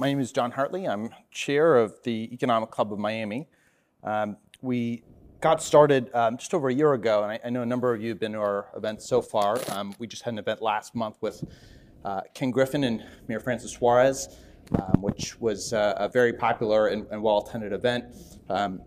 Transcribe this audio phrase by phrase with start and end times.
[0.00, 0.88] my name is Jon Hartley.
[0.88, 3.46] I'm chair of the Economic Club of Miami.
[4.02, 5.02] Um, we
[5.42, 8.00] got started um, just over a year ago, and I, I, know a number of
[8.00, 9.58] you have been to our events so far.
[9.68, 11.44] Um, we just had an event last month with
[12.02, 14.38] uh, Ken Griffin and Mayor Francis Suarez,
[14.72, 18.06] um, which was uh, a very popular and, and well attended event.
[18.48, 18.80] Um,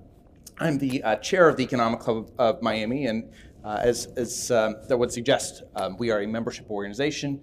[0.57, 3.31] I'm the uh, chair of the Economic Club of, of Miami, and
[3.63, 5.61] uh, as, as um, that would suggest,
[5.99, 7.39] we are a membership organization.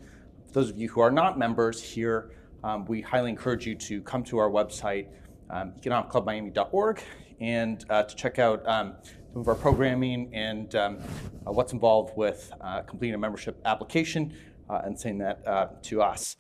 [0.49, 2.33] For those of you who are not members here,
[2.65, 5.09] um, we highly encourage you to come to our website,
[5.51, 7.03] um, economicclubmiami.org,
[7.41, 8.95] and uh, to check out um,
[9.33, 10.99] some of our programming and um,
[11.47, 14.35] uh, what's involved with uh, completing a membership application
[14.69, 16.37] uh, and sending that uh, to us.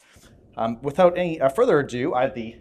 [0.56, 2.56] Um, without any uh, further ado, I have the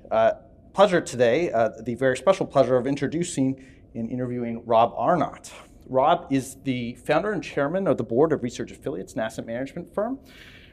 [0.74, 1.50] pleasure today,
[1.84, 5.52] the very special pleasure of introducing and interviewing Rob Arnott.
[5.88, 9.94] Rob is the founder and chairman of the board of Research Affiliates, an asset management
[9.94, 10.20] firm.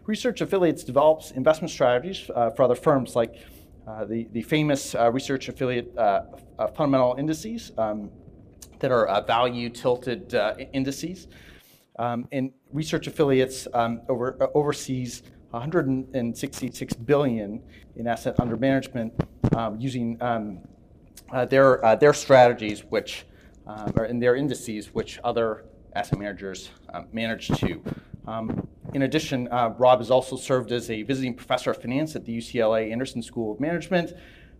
[0.06, 3.34] Research Affiliates develops investment strategies uh, for other firms like
[3.88, 6.22] uh, the, the famous uh, Research Affiliate uh,
[6.58, 8.10] uh, fundamental indices um,
[8.78, 10.32] that are uh, value tilted
[10.72, 11.26] indices.
[11.98, 17.62] Um, and Research Affiliates um, over, oversees 166 billion
[17.96, 19.12] in asset under management
[19.56, 20.60] um, using um,
[21.48, 23.24] their, their strategies, which
[23.66, 26.70] um, in their indices, which other asset managers
[27.12, 27.82] manage to.
[28.26, 32.24] Um, in addition, uh, Rob has also served as a visiting professor of finance at
[32.24, 34.14] the UCLA Anderson School of Management.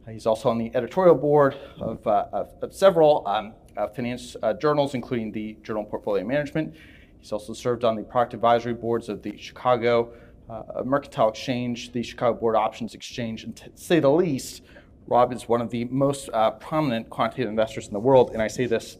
[0.06, 4.36] Uh, he's also on the editorial board of, uh, of, of several um, uh, finance
[4.42, 6.74] uh, journals, including the Journal of Portfolio Management.
[7.18, 10.12] He's also served on the product advisory boards of the Chicago
[10.48, 14.62] uh, Mercantile Exchange, the Chicago Board Options Exchange, and to say the least,
[15.08, 18.66] Rob is one of the most prominent quantitative investors in the world, and I say
[18.66, 18.98] this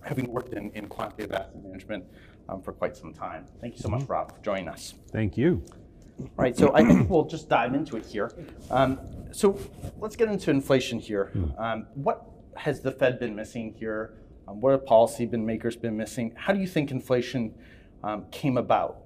[0.00, 2.04] having worked in, in quantitative asset management
[2.52, 3.46] um, for quite some time.
[3.60, 4.12] Thank you so much, mm-hmm.
[4.12, 4.94] Rob, for joining us.
[5.10, 5.62] Thank you.
[6.20, 8.32] All right, so I think we'll just dive into it here.
[8.70, 9.00] Um,
[9.32, 9.58] so
[9.98, 11.26] let's get into inflation here.
[11.32, 11.58] Hmm.
[11.58, 14.14] Um, what has the Fed been missing here?
[14.46, 16.32] Um, what have policy been makers been missing?
[16.36, 17.54] How do you think inflation
[18.04, 18.98] um, came about?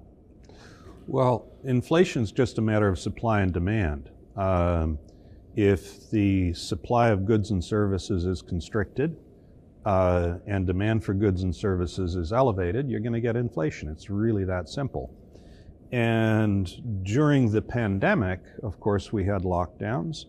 [1.07, 4.09] Well, inflation is just a matter of supply and demand.
[4.35, 4.99] Um,
[5.55, 9.17] if the supply of goods and services is constricted,
[9.87, 13.87] uh, and demand for goods and services is elevated, you're going to get inflation.
[13.87, 15.15] It's really that simple.
[15.93, 16.69] And
[17.05, 20.25] during the pandemic, of course, we had lockdowns.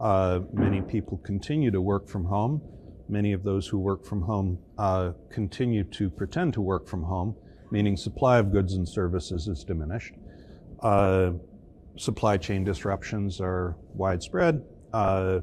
[0.00, 2.60] Uh, many people continue to work from home.
[3.08, 7.36] Many of those who work from home uh, continue to pretend to work from home,
[7.70, 10.14] meaning supply of goods and services is diminished.
[10.80, 11.30] Uh,
[11.96, 14.64] supply chain disruptions are widespread.
[14.92, 15.42] Uh,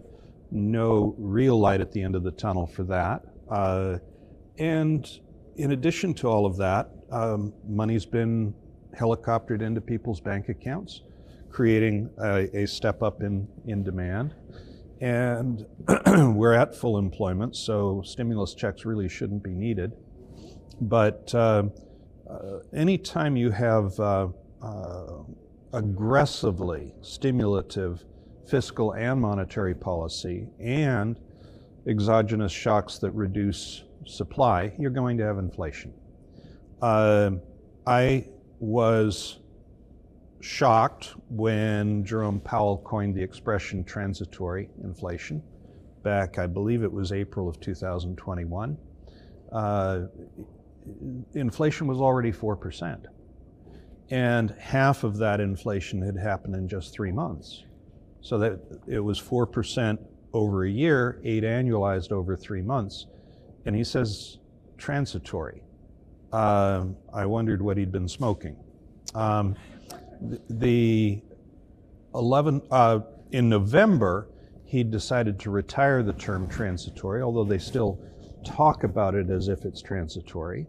[0.51, 3.23] no real light at the end of the tunnel for that.
[3.49, 3.97] Uh,
[4.57, 5.19] and
[5.57, 8.53] in addition to all of that, um, money's been
[8.97, 11.01] helicoptered into people's bank accounts,
[11.49, 14.35] creating a, a step up in, in demand.
[15.01, 15.65] And
[16.35, 19.93] we're at full employment, so stimulus checks really shouldn't be needed.
[20.81, 21.63] But uh,
[22.29, 24.27] uh, anytime you have uh,
[24.61, 25.23] uh
[25.73, 28.05] aggressively stimulative
[28.47, 31.17] fiscal and monetary policy and
[31.87, 35.93] exogenous shocks that reduce supply, you're going to have inflation.
[36.81, 37.31] Uh,
[37.85, 38.27] I
[38.59, 39.39] was
[40.41, 45.41] shocked when Jerome Powell coined the expression transitory inflation
[46.03, 48.77] back, I believe it was April of 2021.
[49.51, 50.01] Uh,
[51.33, 53.05] inflation was already 4%.
[54.09, 57.63] And half of that inflation had happened in just three months.
[58.21, 59.97] So that it was 4%
[60.33, 63.07] over a year, eight annualized over three months.
[63.65, 64.39] And he says
[64.77, 65.63] transitory.
[66.31, 68.57] Uh, I wondered what he'd been smoking.
[69.13, 69.55] Um,
[70.49, 71.21] the
[72.15, 72.99] 11, uh,
[73.31, 74.29] in November,
[74.65, 77.99] he decided to retire the term transitory, although they still
[78.43, 80.65] talk about it as if it's transitory.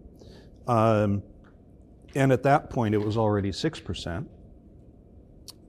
[0.68, 1.22] Um,
[2.14, 4.26] and at that point, it was already 6%.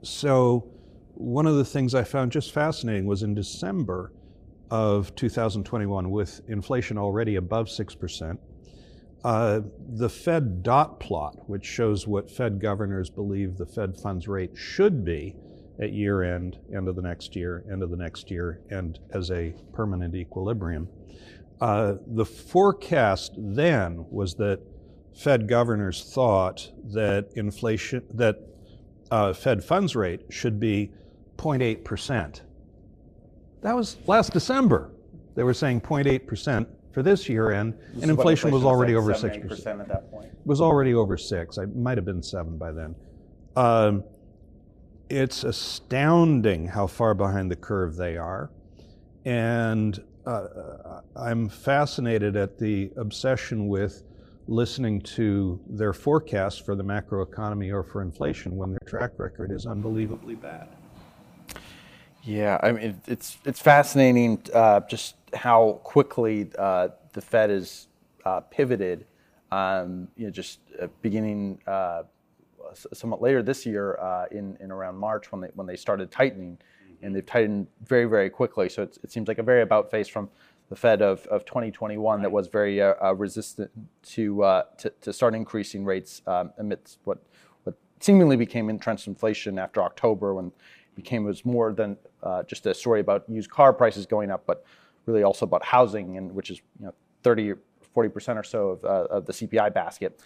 [0.04, 0.70] So
[1.16, 4.12] one of the things I found just fascinating was in December
[4.70, 8.38] of 2021, with inflation already above 6%,
[9.24, 9.62] uh,
[9.96, 15.04] the Fed dot plot, which shows what Fed governors believe the Fed funds rate should
[15.04, 15.36] be
[15.80, 19.32] at year end, end of the next year, end of the next year, and as
[19.32, 20.88] a permanent equilibrium.
[21.60, 24.60] Uh, the forecast then was that
[25.16, 28.38] Fed governors thought that inflation, that
[29.12, 30.92] uh, Fed funds rate should be
[31.38, 32.42] 0.8%.
[33.62, 34.92] That was last December.
[35.36, 39.82] They were saying 0.8% for this year end, and inflation, was already was over 6%.
[39.82, 40.28] at that point.
[40.28, 41.58] It was already over 6.
[41.58, 42.96] I might have been 7 by then.
[43.58, 44.04] Um,
[45.10, 48.50] it's astounding how far behind the curve they are.
[49.26, 54.04] And uh, I'm fascinated at the obsession with
[54.48, 59.66] listening to their forecasts for the macroeconomy or for inflation when their track record is
[59.66, 60.70] unbelievably bad.
[62.26, 67.88] Yeah, I mean, it's it's fascinating uh, just how quickly uh, the Fed has
[68.26, 69.06] uh, pivoted.
[69.52, 72.04] Um, you know, just uh, beginning uh,
[72.94, 76.58] somewhat later this year, uh, in in around March when they when they started tightening,
[77.04, 78.70] and they've tightened very very quickly.
[78.70, 80.30] So it seems like a very about face from
[80.70, 82.24] the Fed of, of 2021 right.
[82.24, 82.80] that was very
[83.14, 83.70] resistant
[84.02, 87.20] to, to, to start increasing rates um, amidst what
[87.66, 90.52] what seemingly became entrenched inflation after October when
[90.96, 94.66] became was more than uh, just a story about used car prices going up, but
[95.06, 96.94] really also about housing, and which is you know
[97.24, 97.60] 30 or
[97.94, 100.20] 40 percent or so of, uh, of the CPI basket.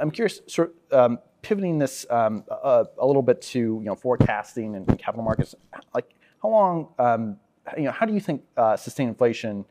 [0.00, 3.94] I'm curious, sort of um, pivoting this um, a, a, little bit to you know
[3.94, 5.54] forecasting and capital markets.
[5.94, 6.10] Like,
[6.42, 7.36] how long, um,
[7.76, 9.64] you know, how do you think uh, sustained inflation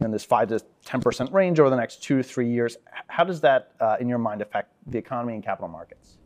[0.00, 2.76] in this five to 10 percent range over the next two to three years?
[3.06, 6.18] How does that, uh, in your mind, affect the economy and capital markets?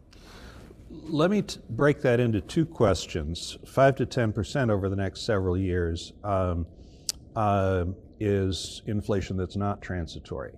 [0.89, 3.59] Let me break that into two questions.
[3.67, 6.67] Five to 10% over the next several years um,
[7.35, 7.87] uh,
[8.21, 10.53] is inflation that's not transitory.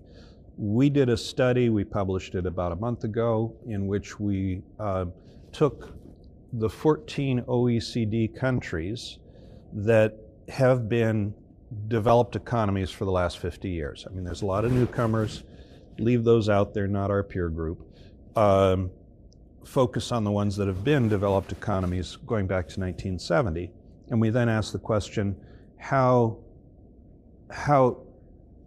[0.59, 5.07] We did a study, we published it about a month ago, in which we uh,
[5.53, 5.95] took
[6.53, 9.19] the 14 OECD countries
[9.73, 11.33] that have been
[11.89, 14.07] developed economies for the last 50 years.
[14.09, 15.45] I mean, there's a lot of newcomers.
[15.99, 17.87] Leave those out, they're not our peer group.
[18.37, 18.91] Um,
[19.65, 23.71] focus on the ones that have been developed economies going back to 1970.
[24.11, 25.37] And we then ask the question
[25.79, 26.39] how,
[27.51, 28.03] how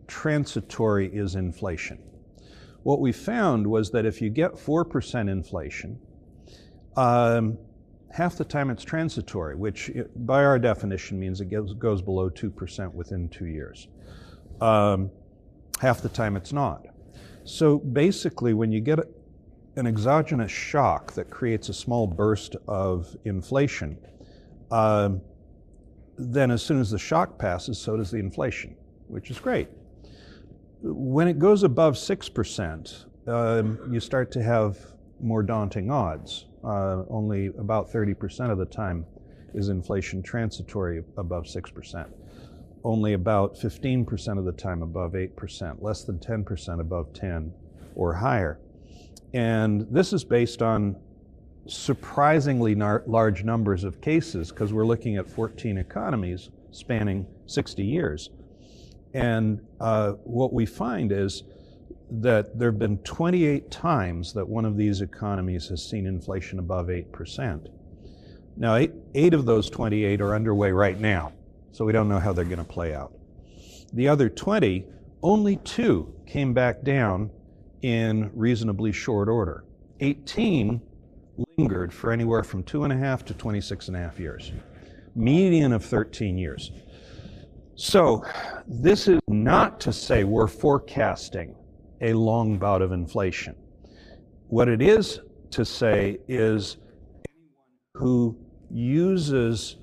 [0.08, 1.98] transitory is inflation?
[2.84, 6.00] What we found was that if you get 4% inflation,
[6.98, 7.58] um,
[8.12, 12.94] half the time it's transitory, which by our definition means it goes, goes below 2%
[12.94, 13.88] within two years.
[14.60, 15.12] Um,
[15.80, 16.86] half the time it's not.
[17.44, 19.00] So basically, when you get
[19.76, 23.98] an exogenous shock that creates a small burst of inflation,
[24.70, 25.10] uh,
[26.18, 28.76] then as soon as the shock passes, so does the inflation,
[29.08, 29.70] which is great.
[30.82, 34.78] When it goes above 6%, um, you start to have
[35.22, 36.48] more daunting odds.
[36.64, 39.06] Uh, only about 30% of the time
[39.54, 42.10] is inflation transitory above 6%.
[42.84, 47.54] Only about 15% of the time above 8%, less than 10% above 10
[47.96, 48.60] or higher.
[49.34, 50.96] And this is based on
[51.68, 58.30] surprisingly nar- large numbers of cases because we're looking at 14 economies spanning 60 years.
[59.14, 61.44] And uh, what we find is
[62.10, 66.88] that there have been 28 times that one of these economies has seen inflation above
[66.88, 67.68] 8%.
[68.58, 71.32] Now, eight, eight of those 28 are underway right now,
[71.72, 73.14] so we don't know how they're going to play out.
[73.94, 74.86] The other 20,
[75.24, 77.32] only two came back down
[77.82, 79.64] in reasonably short order.
[80.00, 80.82] 18
[81.58, 84.52] lingered for anywhere from two and a half to 26 and a half years,
[85.16, 86.72] median of 13 years.
[87.76, 88.24] So,
[88.68, 91.56] this is not to say we're forecasting
[92.02, 93.56] a long bout of inflation.
[94.48, 95.20] What it is
[95.52, 96.78] to say is
[97.30, 98.38] anyone who
[98.70, 99.78] uses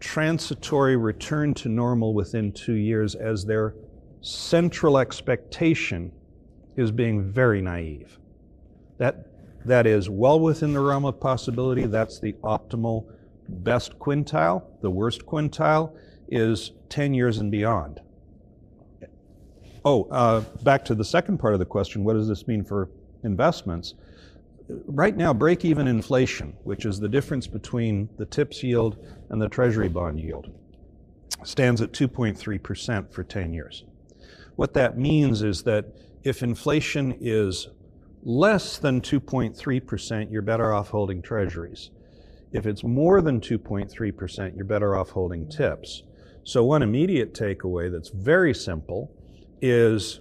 [0.00, 3.74] transitory return to normal within two years as their
[4.20, 6.12] central expectation
[6.76, 8.18] is being very naive.
[8.98, 9.26] That,
[9.64, 11.86] that is well within the realm of possibility.
[11.86, 13.06] That's the optimal
[13.48, 14.62] best quintile.
[14.80, 15.96] The worst quintile
[16.28, 18.00] is 10 years and beyond.
[19.84, 22.88] Oh, uh, back to the second part of the question what does this mean for
[23.22, 23.94] investments?
[24.68, 28.96] Right now, break even inflation, which is the difference between the TIPS yield
[29.28, 30.50] and the Treasury bond yield,
[31.42, 33.84] stands at 2.3% for 10 years.
[34.56, 35.84] What that means is that
[36.24, 37.68] if inflation is
[38.22, 41.90] less than 2.3%, you're better off holding treasuries.
[42.52, 46.02] If it's more than 2.3%, you're better off holding TIPS.
[46.44, 49.10] So, one immediate takeaway that's very simple
[49.60, 50.20] is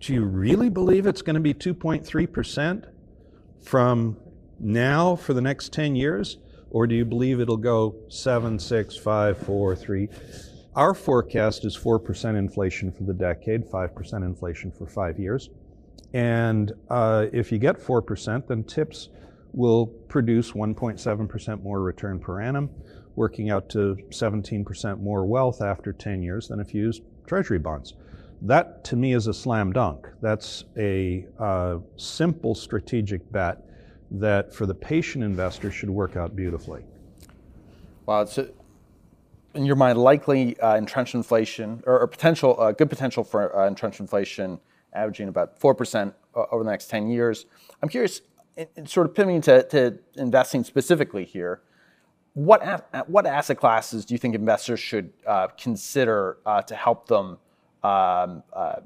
[0.00, 2.84] do you really believe it's going to be 2.3%
[3.62, 4.16] from
[4.60, 6.38] now for the next 10 years?
[6.70, 10.08] Or do you believe it'll go 7, 6, 5, 4, 3?
[10.76, 15.48] Our forecast is 4% inflation for the decade, 5% inflation for five years.
[16.12, 19.08] And uh, if you get 4%, then TIPS
[19.54, 22.68] will produce 1.7% more return per annum,
[23.14, 27.94] working out to 17% more wealth after 10 years than if you use Treasury bonds.
[28.42, 30.06] That to me is a slam dunk.
[30.20, 33.62] That's a uh, simple strategic bet
[34.10, 36.84] that for the patient investor should work out beautifully.
[38.04, 38.26] Wow.
[38.26, 38.50] So
[39.56, 43.66] in your mind, likely uh, entrenched inflation or, or potential, uh, good potential for uh,
[43.66, 44.60] entrenched inflation
[44.92, 47.46] averaging about 4% over the next 10 years.
[47.82, 48.22] I'm curious,
[48.56, 51.60] in, in sort of pivoting to, to, investing specifically here,
[52.34, 57.38] what, what asset classes do you think investors should uh, consider uh, to help them
[57.82, 58.76] um, uh,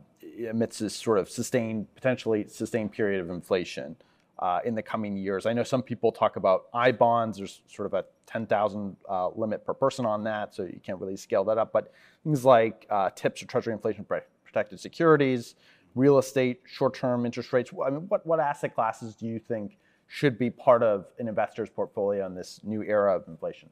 [0.48, 3.96] amidst this sort of sustained, potentially sustained period of inflation?
[4.40, 5.46] Uh, in the coming years.
[5.46, 7.38] I know some people talk about I bonds.
[7.38, 11.16] There's sort of a 10,000 uh, limit per person on that, so you can't really
[11.16, 11.72] scale that up.
[11.72, 11.92] But
[12.24, 15.54] things like uh, TIPS or Treasury inflation protected securities,
[15.94, 17.70] real estate, short-term interest rates.
[17.84, 21.70] I mean, what, what asset classes do you think should be part of an investor's
[21.70, 23.68] portfolio in this new era of inflation?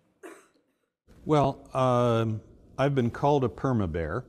[1.25, 2.41] Well, um,
[2.77, 4.25] I've been called a perma bear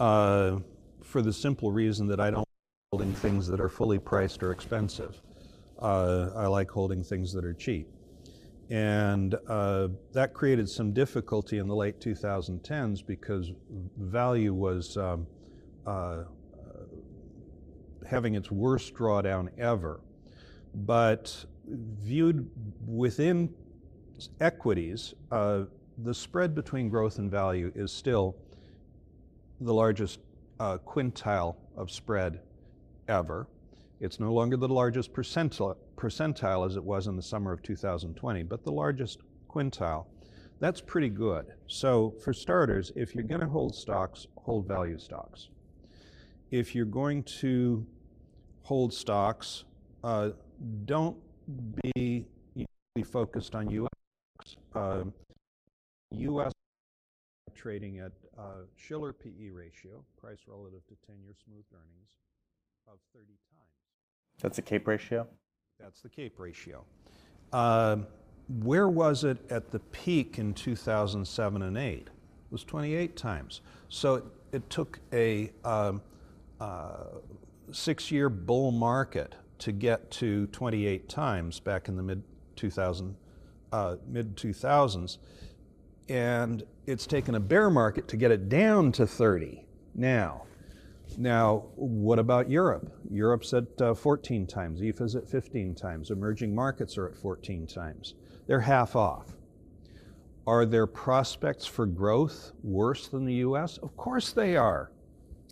[0.00, 0.58] uh,
[1.02, 2.46] for the simple reason that I don't
[2.92, 5.20] holding things that are fully priced or expensive.
[5.80, 7.88] Uh, I like holding things that are cheap.
[8.70, 13.52] And uh, that created some difficulty in the late 2010s because
[13.96, 15.26] value was um,
[15.86, 16.24] uh,
[18.06, 20.00] having its worst drawdown ever.
[20.74, 22.48] But viewed
[22.86, 23.52] within
[24.40, 25.64] equities, uh,
[25.98, 28.36] the spread between growth and value is still
[29.60, 30.20] the largest
[30.60, 32.40] uh, quintile of spread
[33.08, 33.46] ever.
[34.00, 38.42] It's no longer the largest percentile, percentile as it was in the summer of 2020,
[38.42, 40.06] but the largest quintile.
[40.60, 41.46] That's pretty good.
[41.66, 45.48] So, for starters, if you're going to hold stocks, hold value stocks.
[46.50, 47.86] If you're going to
[48.62, 49.64] hold stocks,
[50.04, 50.30] uh,
[50.84, 51.16] don't
[51.94, 52.26] be
[53.04, 54.56] focused on U.S.
[54.74, 55.04] Uh,
[56.12, 56.52] U.S.
[57.54, 62.10] trading at uh, Shiller PE ratio, price relative to 10-year smooth earnings,
[62.88, 63.45] of 30 times.
[64.40, 65.26] That's the CAPE ratio?
[65.80, 66.84] That's the CAPE ratio.
[67.52, 67.98] Uh,
[68.62, 71.98] where was it at the peak in 2007 and 8?
[71.98, 72.10] It
[72.50, 73.60] was 28 times.
[73.88, 76.02] So it, it took a um,
[76.60, 77.04] uh,
[77.72, 82.22] six year bull market to get to 28 times back in the mid
[82.56, 83.16] 2000,
[83.72, 85.18] uh, mid 2000s.
[86.08, 89.64] And it's taken a bear market to get it down to 30
[89.94, 90.42] now.
[91.18, 92.92] Now, what about Europe?
[93.10, 98.14] Europe's at uh, 14 times, EFA's at 15 times, emerging markets are at 14 times.
[98.46, 99.34] They're half off.
[100.46, 103.78] Are their prospects for growth worse than the US?
[103.78, 104.92] Of course they are.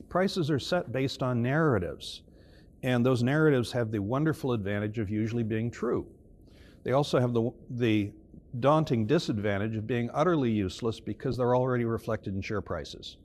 [0.08, 2.22] Prices are set based on narratives,
[2.82, 6.06] and those narratives have the wonderful advantage of usually being true.
[6.84, 8.12] They also have the, the
[8.60, 13.16] daunting disadvantage of being utterly useless because they're already reflected in share prices.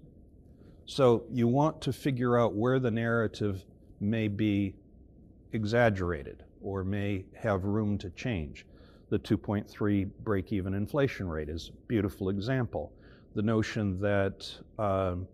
[0.90, 3.64] So you want to figure out where the narrative
[4.00, 4.74] may be
[5.54, 8.66] exaggerated or may have room to change.
[9.10, 12.92] The 2.3 break even inflation rate is a beautiful example.
[13.36, 15.28] The notion that um,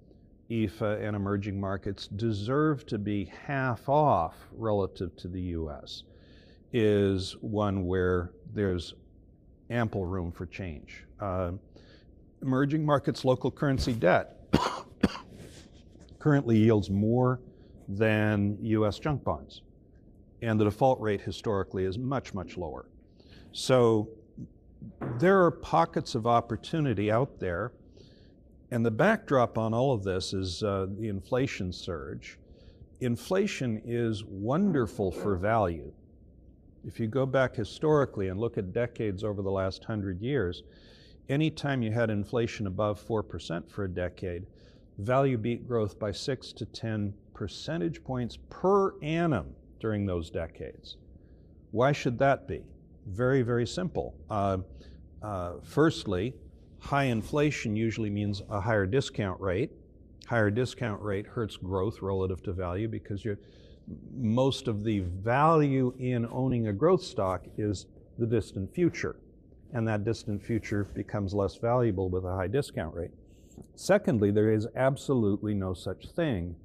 [0.52, 6.04] EFA and emerging markets deserve to be half off relative to the US
[6.74, 8.94] is one where there's
[9.70, 11.06] ample room for change.
[11.22, 11.52] Uh,
[12.42, 14.35] emerging markets local currency debt
[16.25, 17.39] currently yields more
[17.88, 19.62] than US junk bonds.
[20.41, 22.88] And the default rate historically is much, much lower.
[23.51, 24.10] So
[25.20, 27.74] there are pockets of opportunity out there.
[28.72, 32.39] And the backdrop on all of this is uh, the inflation surge.
[33.01, 35.94] Inflation is wonderful for value.
[36.88, 40.63] If you go back historically and look at decades over the last hundred years,
[41.29, 44.48] anytime you had inflation above 4% for a decade,
[44.98, 50.98] value beat growth by 6 to 10 percentage points per annum during those decades.
[51.72, 52.64] Why should that be?
[53.08, 54.16] Very, very simple.
[54.30, 54.60] Uh,
[55.22, 56.34] uh, firstly,
[56.80, 59.72] high inflation usually means a higher discount rate.
[60.28, 63.28] Higher discount rate hurts growth relative to value because
[64.16, 67.86] most of the value in owning a growth stock is
[68.18, 69.18] the distant future.
[69.74, 73.12] And that distant future becomes less valuable with a high discount rate.
[73.75, 76.55] Secondly, there is absolutely no such thing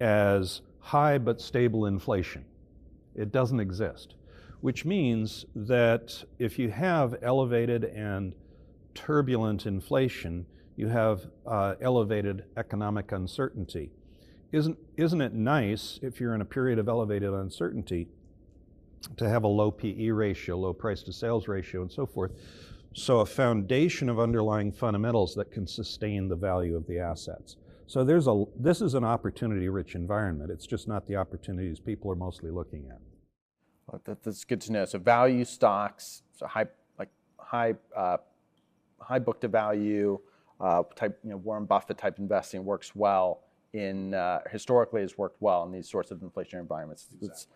[0.00, 2.44] as high but stable inflation.
[3.14, 4.14] It doesn't exist,
[4.60, 8.34] which means that if you have elevated and
[8.94, 13.90] turbulent inflation, you have uh, elevated economic uncertainty.
[14.52, 18.08] Isn't, isn't it nice if you're in a period of elevated uncertainty
[19.16, 22.32] to have a low PE ratio, low price to sales ratio, and so forth?
[22.98, 27.56] So a foundation of underlying fundamentals that can sustain the value of the assets.
[27.86, 30.50] So there's a, this is an opportunity-rich environment.
[30.50, 32.98] It's just not the opportunities people are mostly looking at.
[33.86, 34.84] Well, that, that's good to know.
[34.84, 36.66] So value stocks, so high,
[36.98, 38.16] like high uh,
[39.00, 40.18] high book to value
[40.60, 45.40] uh, type, you know, Warren Buffett type investing works well in uh, historically has worked
[45.40, 47.06] well in these sorts of inflationary environments.
[47.12, 47.28] Exactly.
[47.28, 47.46] It's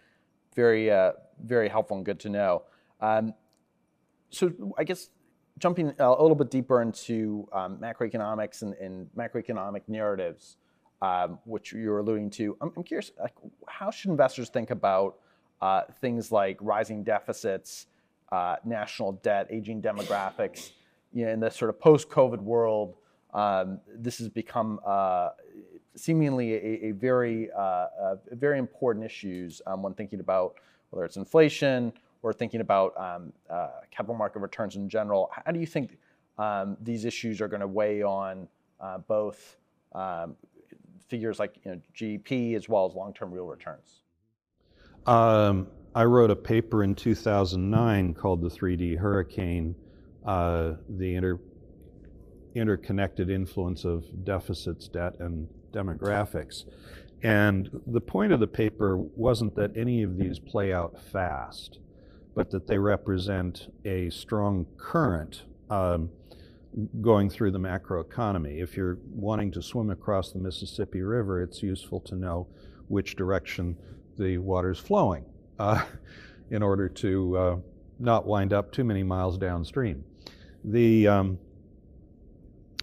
[0.55, 1.13] very uh,
[1.45, 2.63] very helpful and good to know.
[3.01, 3.35] Um,
[4.31, 5.11] so I guess
[5.59, 10.57] jumping a little bit deeper into um, macroeconomics and, and, macroeconomic narratives,
[11.01, 13.35] um, which you're alluding to, I'm, I'm, curious, like,
[13.69, 15.17] how should investors think about
[15.61, 17.87] uh, things like rising deficits,
[18.31, 20.73] uh, national debt, aging demographics,
[21.13, 22.97] you know, in the sort of post-COVID world?
[23.35, 25.31] Um, this has become uh,
[25.97, 30.55] seemingly a, a very, uh, a very important issues um, when thinking about
[30.91, 31.93] whether it's inflation
[32.23, 35.31] or thinking about um, uh, capital market returns in general.
[35.45, 35.99] How do you think
[36.39, 38.49] um, these issues are going to weigh on
[38.81, 39.57] uh, both
[39.93, 40.37] um,
[41.09, 44.03] figures like you know, GDP as well as long-term real returns?
[45.07, 49.75] Um, I wrote a paper in 2009 called "The 3D Hurricane:
[50.25, 51.41] uh, The Inter-
[52.55, 56.65] Interconnected Influence of Deficits, Debt, and Demographics."
[57.25, 61.79] And the point of the paper wasn't that any of these play out fast
[62.35, 66.11] but that they represent a strong current um,
[67.01, 68.63] going through the macroeconomy.
[68.63, 72.47] If you're wanting to swim across the Mississippi River, it's useful to know
[72.89, 73.77] which direction
[74.19, 75.25] the water's flowing
[75.59, 75.85] uh,
[76.51, 77.57] in order to uh,
[77.99, 80.05] not wind up too many miles downstream.
[80.65, 81.39] The, um,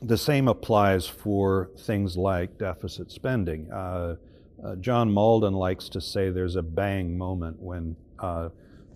[0.01, 3.71] the same applies for things like deficit spending.
[3.71, 4.15] Uh,
[4.63, 8.49] uh John Mauldin likes to say there's a bang moment when uh,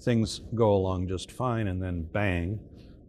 [0.04, 2.60] things go along just fine, and then bang,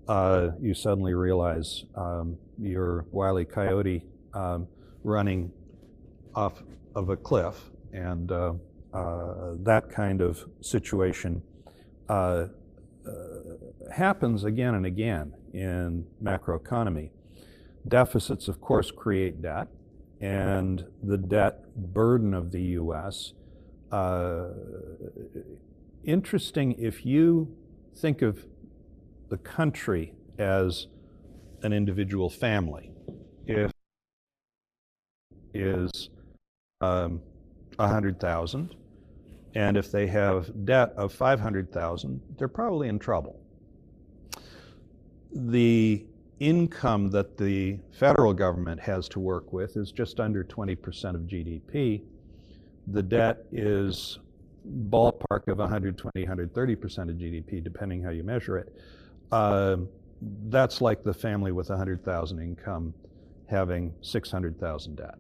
[0.09, 4.67] uh, you suddenly realize um, you're Wile Coyote um,
[5.03, 5.51] running
[6.35, 6.63] off
[6.95, 8.55] of a cliff, and uh,
[8.93, 11.43] uh, that kind of situation
[12.09, 12.47] uh,
[13.07, 17.11] uh, happens again and again in macroeconomy.
[17.87, 19.69] Deficits, of course, create debt,
[20.21, 23.33] and the debt burden of the U.S.
[26.05, 27.57] Interesting if you
[27.97, 28.45] think of
[29.31, 30.87] the country as
[31.63, 32.91] an individual family.
[33.47, 33.73] If
[35.55, 36.11] is
[36.83, 37.23] um,
[37.77, 38.75] 100,000
[39.55, 43.41] and if they have debt of 500,000, they're probably in trouble.
[45.33, 46.05] The
[46.41, 52.03] income that the federal government has to work with is just under 20% of GDP.
[52.89, 54.19] The debt is
[54.67, 58.75] ballpark of 120, 130% of GDP, depending how you measure it.
[59.31, 59.77] Uh,
[60.49, 62.95] that's like the family with 100,000 income
[63.49, 65.19] having 600,000 debt.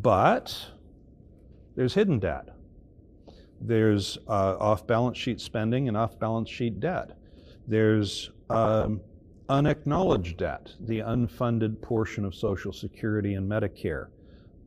[0.00, 0.70] But
[1.76, 2.48] there's hidden debt.
[3.60, 7.16] There's uh, off balance sheet spending and off balance sheet debt.
[7.66, 9.00] There's um,
[9.48, 14.08] unacknowledged debt, the unfunded portion of Social Security and Medicare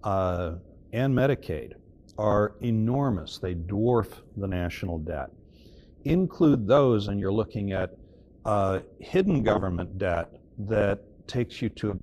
[0.04, 0.54] uh,
[0.93, 1.74] and Medicaid
[2.17, 3.38] are enormous.
[3.39, 5.30] They dwarf the national debt.
[6.04, 7.91] Include those, and you're looking at
[8.45, 11.99] uh, hidden government debt that takes you to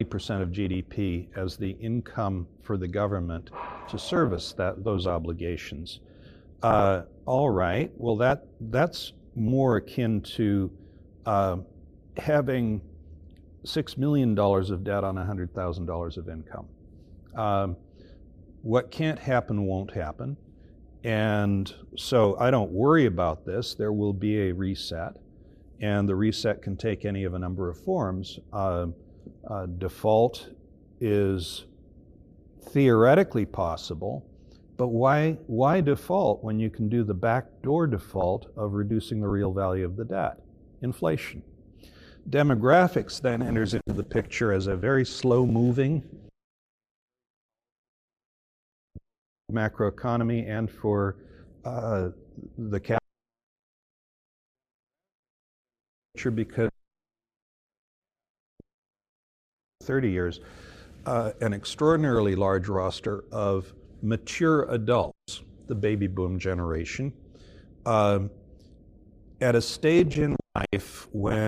[0.00, 3.50] 80% of GDP as the income for the government
[3.88, 6.00] to service that, those obligations.
[6.62, 10.70] Uh, all right, well, that, that's more akin to
[11.26, 11.56] uh,
[12.16, 12.80] having
[13.64, 16.66] $6 million of debt on $100,000 of income.
[17.36, 17.76] Um,
[18.62, 20.36] what can't happen won't happen.
[21.04, 23.74] And so I don't worry about this.
[23.74, 25.18] There will be a reset,
[25.80, 28.38] and the reset can take any of a number of forms.
[28.52, 28.86] Uh,
[29.48, 30.48] uh, default
[31.00, 31.66] is
[32.70, 34.26] theoretically possible,
[34.78, 39.52] but why, why default when you can do the backdoor default of reducing the real
[39.52, 40.40] value of the debt?
[40.80, 41.42] Inflation.
[42.30, 46.02] Demographics then enters into the picture as a very slow moving
[49.54, 51.16] macroeconomy and for
[51.64, 52.08] uh,
[52.58, 52.98] the capital
[56.34, 56.70] because
[59.82, 60.40] 30 years,
[61.06, 67.12] uh, an extraordinarily large roster of mature adults, the baby boom generation,
[67.84, 68.20] uh,
[69.40, 71.46] at a stage in life when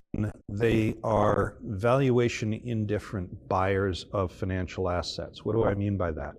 [0.48, 5.44] they are valuation indifferent buyers of financial assets.
[5.44, 6.34] What do I mean by that?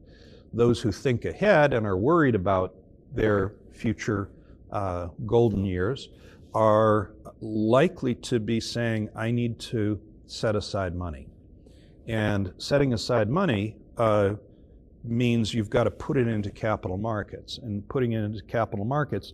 [0.57, 2.73] Those who think ahead and are worried about
[3.13, 4.31] their future
[4.71, 6.09] uh, golden years
[6.53, 11.27] are likely to be saying, I need to set aside money.
[12.07, 14.33] And setting aside money uh,
[15.03, 17.59] means you've got to put it into capital markets.
[17.59, 19.33] And putting it into capital markets,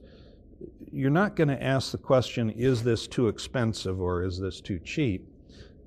[0.91, 4.79] you're not going to ask the question, is this too expensive or is this too
[4.79, 5.25] cheap?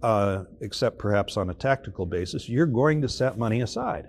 [0.03, 4.09] Uh, except perhaps on a tactical basis, you're going to set money aside.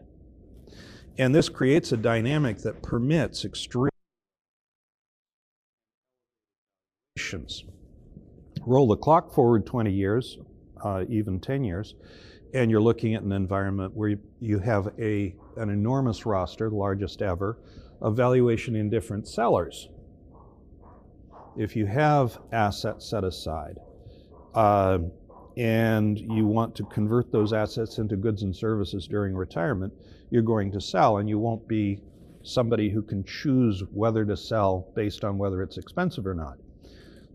[1.18, 3.90] And this creates a dynamic that permits extreme
[8.66, 10.38] roll the clock forward 20 years,
[10.84, 11.96] uh, even 10 years,
[12.54, 17.22] and you're looking at an environment where you, you have a, an enormous roster, largest
[17.22, 17.58] ever,
[18.02, 19.90] of valuation indifferent sellers.
[21.58, 23.78] If you have assets set aside
[24.54, 25.00] uh,
[25.56, 29.92] and you want to convert those assets into goods and services during retirement,
[30.30, 32.00] you're going to sell, and you won't be
[32.44, 36.58] somebody who can choose whether to sell based on whether it's expensive or not.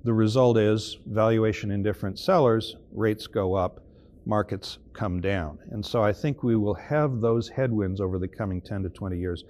[0.04, 3.82] The result is valuation indifferent sellers, rates go up,
[4.26, 5.58] markets come down.
[5.70, 9.18] And so I think we will have those headwinds over the coming 10 to 20
[9.18, 9.44] years.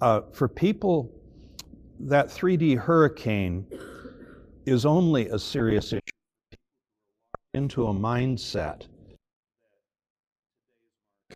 [0.00, 1.10] Uh, for people,
[2.00, 3.66] that 3D hurricane
[4.66, 6.00] is only a serious issue
[7.54, 8.86] into a mindset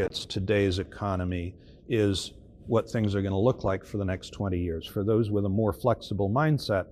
[0.00, 1.54] it's today's economy
[1.88, 2.32] is
[2.66, 4.86] what things are going to look like for the next 20 years.
[4.86, 6.86] For those with a more flexible mindset,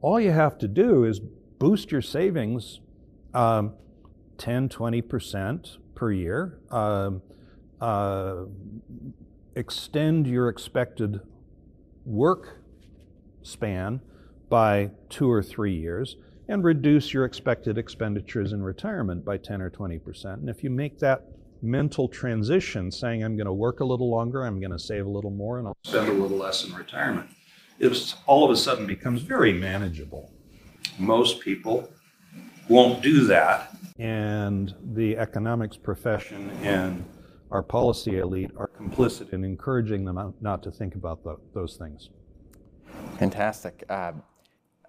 [0.00, 2.80] all you have to do is boost your savings
[3.32, 3.74] um,
[4.38, 7.22] 10, 20% per year, um,
[7.80, 8.44] uh,
[9.54, 11.20] extend your expected
[12.04, 12.58] work
[13.42, 14.00] span
[14.48, 16.16] by two or three years,
[16.48, 20.24] and reduce your expected expenditures in retirement by 10 or 20%.
[20.34, 21.29] And if you make that
[21.62, 25.10] mental transition, saying, I'm going to work a little longer, I'm going to save a
[25.10, 27.28] little more, and I'll spend a little less in retirement,
[27.78, 30.30] it all of a sudden becomes very manageable.
[30.98, 31.90] Most people
[32.68, 33.74] won't do that.
[33.98, 37.04] And the economics profession and
[37.50, 42.10] our policy elite are complicit in encouraging them not to think about the, those things.
[43.18, 43.84] Fantastic.
[43.88, 44.12] Uh,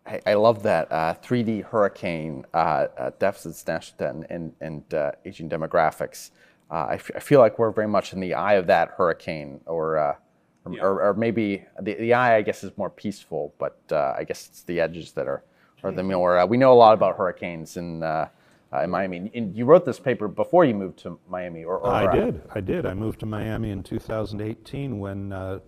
[0.05, 4.93] I, I, love that uh, 3D hurricane, uh, uh deficits, national debt, and, and, and
[4.93, 6.31] uh, aging demographics.
[6.71, 9.59] Uh, I, f- I feel like we're very much in the eye of that hurricane,
[9.65, 10.17] or
[10.65, 10.81] or, yeah.
[10.81, 14.47] or, or, maybe the, the eye, I guess, is more peaceful, but uh, I guess
[14.47, 15.43] it's the edges that are,
[15.83, 16.37] are the more.
[16.37, 18.27] Uh, we know a lot about hurricanes in, uh,
[18.71, 19.31] uh in Miami.
[19.33, 22.41] And you wrote this paper before you moved to Miami, or, or I uh, did.
[22.53, 22.85] I did.
[22.85, 25.59] I moved to Miami in 2018 when uh,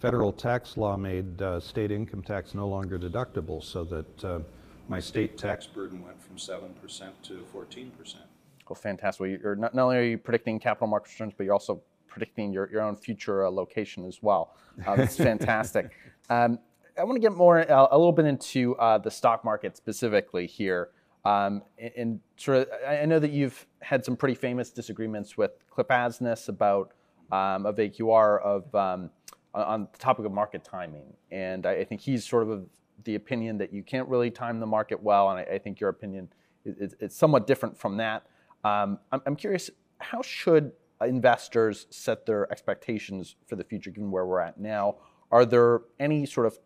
[0.00, 4.44] federal tax law made state income tax no longer deductible, so that
[4.88, 8.24] my state tax burden went from seven percent to 14 percent.
[8.70, 9.20] Well, fantastic.
[9.20, 12.52] Well, you're not, not only are you predicting capital market returns, but you're also predicting
[12.52, 14.54] your, your own future uh, location as well.
[14.86, 15.90] Uh, that's fantastic.
[16.28, 16.60] Um,
[16.96, 20.46] I want to get more uh, a little bit into uh, the stock market specifically
[20.46, 20.90] here.
[21.24, 25.50] Um, and, and, sort of, I know that you've had some pretty famous disagreements with
[25.68, 26.92] Cliff Asness about
[27.32, 29.10] um, of AQR of um,
[29.52, 32.64] on the topic of market timing, and I, I, think he's sort of
[33.04, 35.90] the opinion that you can't really time the market well, and I, I think your
[35.90, 36.28] opinion
[36.64, 38.24] is, is, somewhat different from that.
[38.64, 40.72] Um, I'm, I'm curious, how should
[41.06, 44.96] investors set their expectations for the future given where we're at now?
[45.30, 46.58] Are there any sort of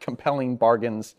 [0.00, 1.14] compelling bargains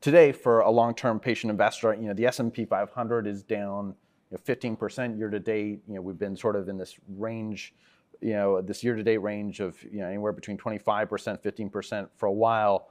[0.00, 1.94] today for a long-term patient investor?
[1.94, 3.94] You know, the S&P 500 is down
[4.30, 5.82] you know, 15% year to date.
[5.88, 7.74] You know, we've been sort of in this range,
[8.20, 12.26] you know, this year to date range of you know anywhere between 25%, 15% for
[12.26, 12.88] a while.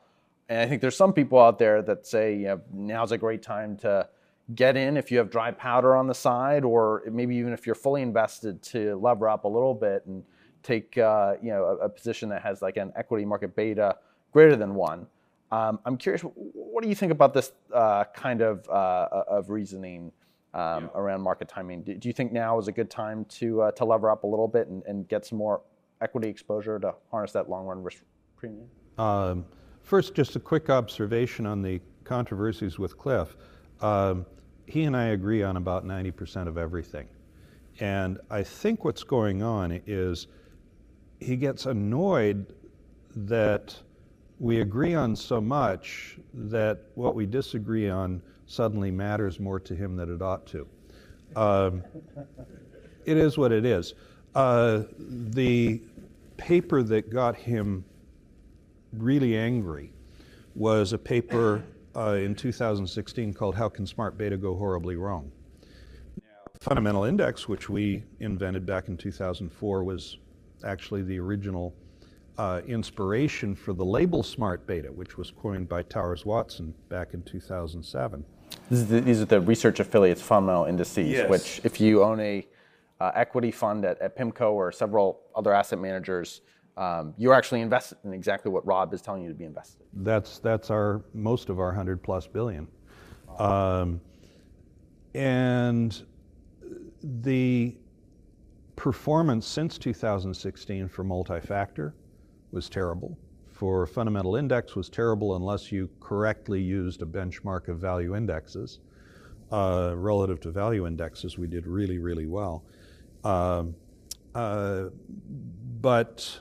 [0.48, 3.42] And I think there's some people out there that say, you know, now's a great
[3.42, 4.08] time to
[4.54, 7.76] get in if you have dry powder on the side, or maybe even if you're
[7.76, 10.24] fully invested to lever up a little bit and
[10.62, 13.96] take uh, you know a, a, position that has like an equity market beta
[14.32, 15.08] greater than one.
[15.52, 20.12] Um, I'm curious, what do you think about this uh, kind of uh, of reasoning
[20.54, 20.90] um, yeah.
[20.96, 21.84] around market timing?
[21.84, 24.28] Do, do, you think now is a good time to uh, to lever up a
[24.28, 25.62] little bit and, and, get some more
[26.02, 28.04] equity exposure to harness that long run risk
[28.36, 28.68] premium?
[28.98, 29.46] Um,
[29.84, 33.38] first, just a quick observation on the controversies with Cliff.
[33.82, 34.26] Um,
[34.66, 37.08] he and I agree on about 90% of everything.
[37.80, 40.28] And I think what's going on is
[41.20, 42.54] he gets annoyed
[43.16, 43.76] that
[44.40, 49.96] we agree on so much that what we disagree on suddenly matters more to him
[49.96, 50.68] than it ought to.
[51.36, 51.84] Um,
[53.06, 53.94] it is what it is.
[54.34, 55.82] Uh, the
[56.38, 57.86] paper that got him
[58.94, 59.92] really angry
[60.56, 61.64] was a paper
[61.96, 65.32] uh, in 2016 called How Can Smart Beta Go Horribly Wrong?
[66.60, 70.18] Fundamental Index, which we invented back in 2004, was
[70.64, 71.76] actually the original
[72.38, 77.22] uh, inspiration for the label Smart Beta, which was coined by Towers Watson back in
[77.24, 78.26] 2007.
[78.70, 81.30] The, these are the research affiliates fundamental indices, yes.
[81.30, 82.48] which if you own a
[83.00, 86.42] uh, equity fund at, at, PIMCO or several other asset managers,
[86.78, 89.82] um, you're actually invested in exactly what Rob is telling you to be invested.
[89.96, 90.04] in.
[90.04, 92.68] That's that's our most of our hundred plus billion,
[93.40, 94.02] um,
[95.14, 96.04] and
[97.02, 97.78] the
[98.76, 101.96] performance since 2016 for multi-factor
[102.52, 103.18] was terrible.
[103.52, 108.80] For fundamental index was terrible unless you correctly used a benchmark of value indexes.
[109.52, 112.66] Uh, relative to value indexes, we did really, really well.
[113.24, 113.76] Um,
[114.34, 114.86] uh,
[115.80, 116.40] but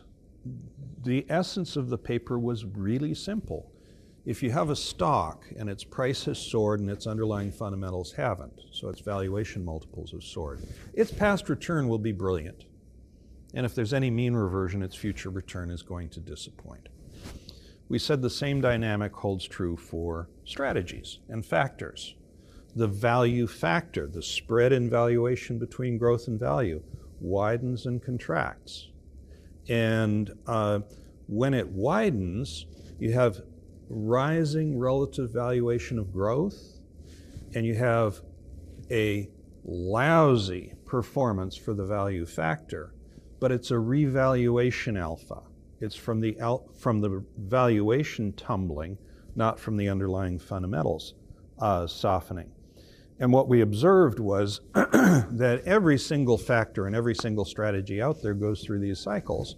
[1.05, 3.71] the essence of the paper was really simple.
[4.25, 8.59] If you have a stock and its price has soared and its underlying fundamentals haven't,
[8.73, 10.63] so its valuation multiples have soared,
[10.95, 12.65] its past return will be brilliant.
[13.53, 16.89] And if there's any mean reversion, its future return is going to disappoint.
[17.91, 22.15] We said the same dynamic holds true for strategies and factors.
[22.75, 26.83] The value factor, the spread in valuation between growth and value,
[27.21, 28.89] widens and contracts.
[29.69, 30.81] And uh,
[31.27, 32.67] when it widens,
[32.99, 33.41] you have
[33.89, 36.81] rising relative valuation of growth,
[37.55, 38.21] and you have
[38.91, 39.29] a
[39.65, 42.95] lousy performance for the value factor,
[43.41, 45.43] but it's a revaluation alpha.
[45.81, 48.99] It's from the, al- from the valuation tumbling,
[49.35, 51.15] not from the underlying fundamentals
[51.59, 52.51] uh, softening.
[53.19, 58.35] And what we observed was that every single factor and every single strategy out there
[58.35, 59.57] goes through these cycles.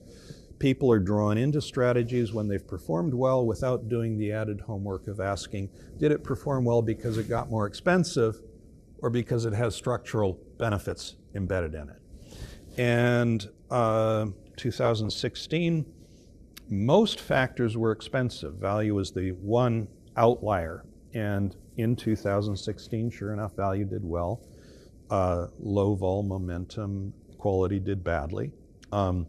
[0.59, 5.21] People are drawn into strategies when they've performed well without doing the added homework of
[5.21, 8.41] asking, did it perform well because it got more expensive
[8.99, 12.79] or because it has structural benefits embedded in it?
[12.79, 15.87] And uh, 2016,
[16.69, 18.55] most factors were expensive.
[18.55, 20.85] Value was the one outlier.
[21.15, 24.41] And in 2016, sure enough, value did well.
[25.11, 28.51] Uh, low vol momentum quality did badly.
[28.93, 29.27] Um,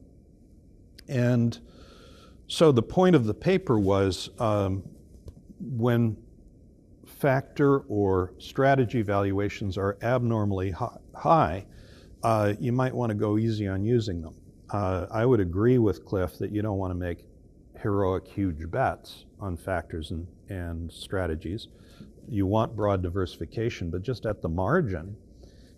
[1.08, 1.58] and
[2.48, 4.84] so the point of the paper was um,
[5.60, 6.18] when
[7.06, 10.74] factor or strategy valuations are abnormally
[11.16, 11.66] high,
[12.24, 14.36] uh, you might want to go easy on using them.
[14.70, 17.26] Uh, I would agree with Cliff that you don't want to make
[17.82, 21.68] heroic, huge bets on factors and, and strategies.
[22.28, 25.16] You want broad diversification, but just at the margin,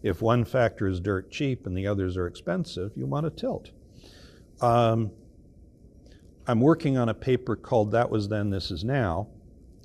[0.02, 3.72] if one factor is dirt cheap and the others are expensive, you want to tilt.
[4.62, 5.12] Um,
[6.48, 9.28] I'm working on a paper called That Was Then, This Is Now,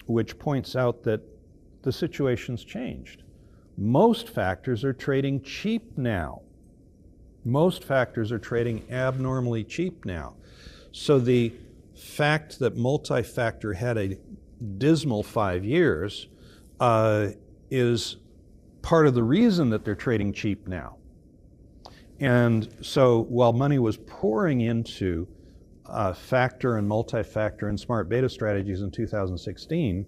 [0.07, 1.20] which points out that
[1.83, 3.22] the situation's changed.
[3.77, 6.42] Most factors are trading cheap now.
[7.44, 10.37] Most factors are trading abnormally cheap now.
[10.92, 11.53] So the
[11.94, 14.18] fact that multi factor had a
[14.79, 16.29] dismal five years
[16.81, 17.29] uh,
[17.71, 18.17] is
[18.83, 20.97] part of the reason that they're trading cheap now.
[22.21, 25.27] And so while money was pouring into
[25.87, 30.07] uh, factor and multi-factor and smart beta strategies in 2016,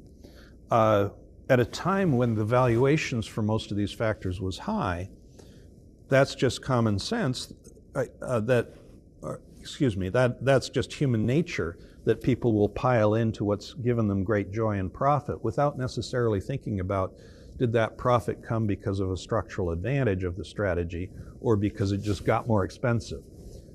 [0.70, 1.08] uh,
[1.48, 5.08] at a time when the valuations for most of these factors was high,
[6.08, 7.52] that's just common sense.
[7.94, 8.74] Uh, uh that,
[9.60, 14.24] excuse me, that that's just human nature that people will pile into what's given them
[14.24, 17.12] great joy and profit without necessarily thinking about
[17.58, 21.98] did that profit come because of a structural advantage of the strategy or because it
[22.02, 23.22] just got more expensive?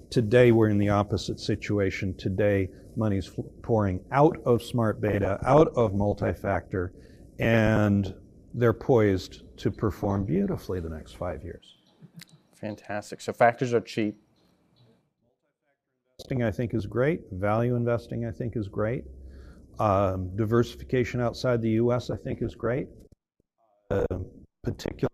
[0.09, 2.15] Today, we're in the opposite situation.
[2.15, 6.93] Today, money's pouring out of smart beta, out of multi factor,
[7.39, 8.13] and
[8.53, 11.77] they're poised to perform beautifully the next five years.
[12.55, 13.21] Fantastic.
[13.21, 14.17] So, factors are cheap.
[16.21, 17.21] Investing, I think, is great.
[17.31, 19.05] Value investing, I think, is great.
[19.79, 22.87] Um, diversification outside the US, I think, is great.
[23.89, 24.05] Uh,
[24.63, 25.09] particular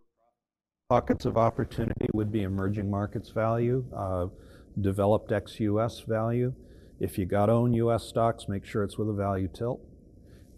[0.90, 3.86] pockets of opportunity would be emerging markets value.
[3.96, 4.28] Uh,
[4.82, 6.54] developed ex-US value.
[7.00, 9.80] If you got to own US stocks, make sure it's with a value tilt.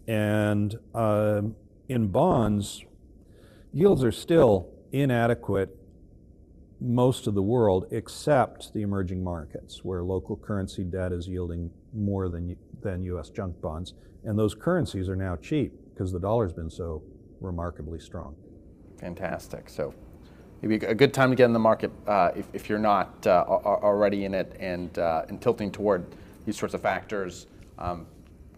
[0.08, 1.44] And uh,
[1.88, 2.84] in bonds,
[3.72, 5.78] yields are still inadequate
[6.82, 12.30] most of the world except the emerging markets where local currency debt is yielding more
[12.30, 13.94] than, than US junk bonds.
[14.24, 17.02] And those currencies are now cheap because the dollar's been so
[17.42, 18.36] remarkably strong.
[19.00, 19.70] Fantastic.
[19.70, 19.94] So
[20.62, 23.46] maybe a good time to get in the market uh, if, if, you're not uh,
[23.48, 26.06] already in it and, uh, and tilting toward
[26.46, 27.48] these sorts of factors.
[27.78, 28.08] Um,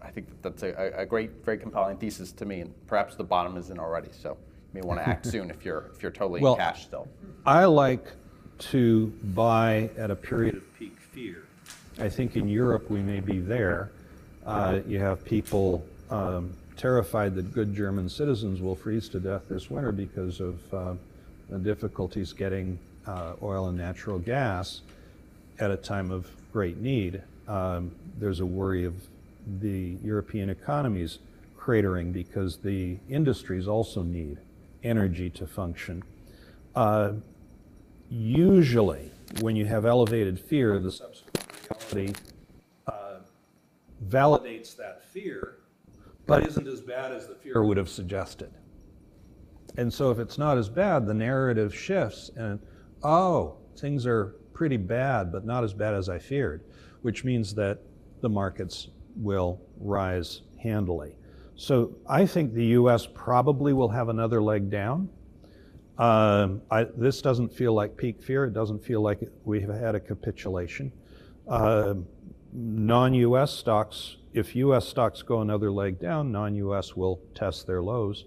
[0.00, 3.56] I think that's a, a, great, very compelling thesis to me, and perhaps the bottom
[3.56, 4.08] isn't already.
[4.10, 4.36] So
[4.72, 7.08] may want to act soon if you're if you're totally well, in cash still.
[7.44, 8.06] I like
[8.58, 11.44] to buy at a period of peak fear.
[11.98, 13.90] I think in Europe we may be there.
[14.46, 19.70] Uh, you have people um, terrified that good German citizens will freeze to death this
[19.70, 20.94] winter because of uh,
[21.48, 24.80] the difficulties getting uh, oil and natural gas
[25.58, 27.22] at a time of great need.
[27.48, 28.94] um, there's a worry of
[29.60, 31.18] the European economies
[31.58, 34.38] cratering because the industries also need
[34.82, 36.02] energy to function.
[36.74, 37.12] Uh,
[38.08, 42.14] usually, when you have elevated fear, the subsequent reality
[42.86, 43.18] uh,
[44.08, 45.58] validates that fear,
[46.26, 48.52] but isn't as bad as the fear would have suggested.
[49.76, 52.60] And so, if it's not as bad, the narrative shifts and,
[53.02, 56.64] oh, things are pretty bad, but not as bad as I feared,
[57.00, 57.80] which means that
[58.20, 61.16] the markets will rise handily.
[61.56, 65.08] So I think the US probably will have another leg down.
[65.98, 68.44] Um, I, this doesn't feel like peak fear.
[68.44, 70.92] It doesn't feel like we have had a capitulation.
[71.46, 71.94] Uh,
[72.52, 77.82] non US stocks, if US stocks go another leg down, non US will test their
[77.82, 78.24] lows.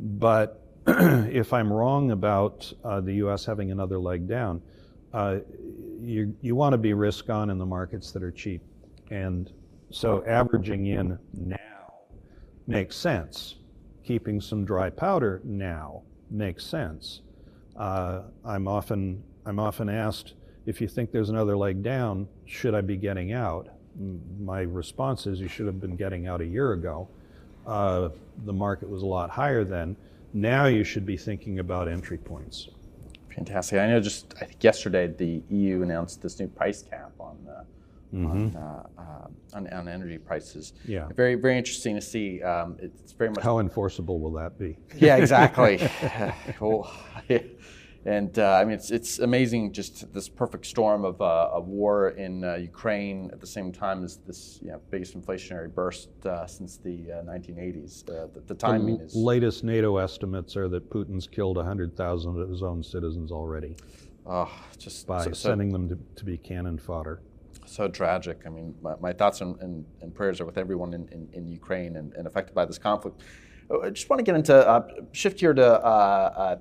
[0.00, 4.60] But if I'm wrong about uh, the US having another leg down,
[5.12, 5.38] uh,
[6.00, 8.62] you, you want to be risk on in the markets that are cheap.
[9.10, 9.52] And
[9.90, 11.56] so averaging in now
[12.66, 13.56] makes sense.
[14.04, 17.20] Keeping some dry powder now makes sense.
[17.76, 20.34] Uh, I'm often I'm often asked
[20.66, 23.68] if you think there's another leg down, should I be getting out?
[24.40, 27.08] My response is you should have been getting out a year ago.
[27.66, 28.08] Uh,
[28.44, 29.96] the market was a lot higher then.
[30.32, 32.68] Now you should be thinking about entry points.
[33.34, 33.78] Fantastic.
[33.78, 37.64] I know just I think yesterday the EU announced this new price cap on uh,
[38.12, 38.26] mm-hmm.
[38.26, 40.72] on, uh, uh, on, on energy prices.
[40.86, 41.08] Yeah.
[41.14, 42.42] Very very interesting to see.
[42.42, 44.78] Um, it's very much how enforceable will that be?
[44.96, 45.78] Yeah, exactly.
[46.60, 46.90] well,
[48.06, 52.10] and uh, I mean, it's it's amazing just this perfect storm of uh, a war
[52.10, 56.46] in uh, Ukraine at the same time as this you know, biggest inflationary burst uh,
[56.46, 58.08] since the 1980s.
[58.08, 59.16] Uh, the, the, timing the is.
[59.16, 63.76] latest NATO estimates are that Putin's killed 100,000 of his own citizens already.
[64.24, 67.20] Oh, just by so, sending them to, to, be cannon fodder.
[67.66, 68.42] So tragic.
[68.46, 71.48] I mean, my, my thoughts and, and, and, prayers are with everyone in, in, in
[71.48, 73.22] Ukraine and, and, affected by this conflict.
[73.70, 76.60] Oh, I just want to get into uh, shift here to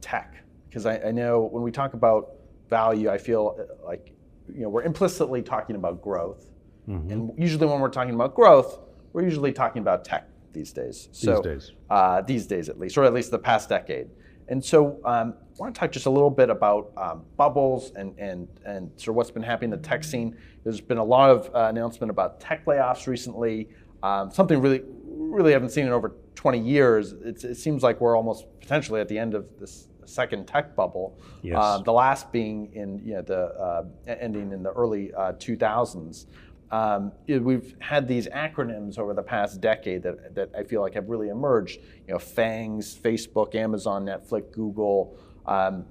[0.00, 2.34] tech because I, I, know when we talk about
[2.68, 4.12] value, I feel uh, like
[4.52, 6.50] you know we're implicitly talking about growth,
[6.88, 7.10] mm-hmm.
[7.10, 8.78] and usually when we're talking about growth,
[9.12, 11.08] we're usually talking about tech these days.
[11.12, 14.08] So, these days, uh, these days at least, or at least the past decade.
[14.50, 18.18] And so, um, I want to talk just a little bit about um, bubbles and
[18.18, 20.36] and and sort of what's been happening in the tech scene.
[20.64, 23.68] There's been a lot of uh, announcement about tech layoffs recently.
[24.02, 27.12] Um, something really really haven't seen in over 20 years.
[27.22, 31.18] It's, it seems like we're almost potentially at the end of this second tech bubble.
[31.42, 31.56] Yes.
[31.60, 36.26] Uh, the last being in you know, the uh, ending in the early uh, 2000s.
[36.72, 41.08] Um, we've had these acronyms over the past decade that, that I feel like have
[41.08, 41.80] really emerged.
[42.06, 45.18] You know, FANGs, Facebook, Amazon, Netflix, Google.
[45.46, 45.84] Um,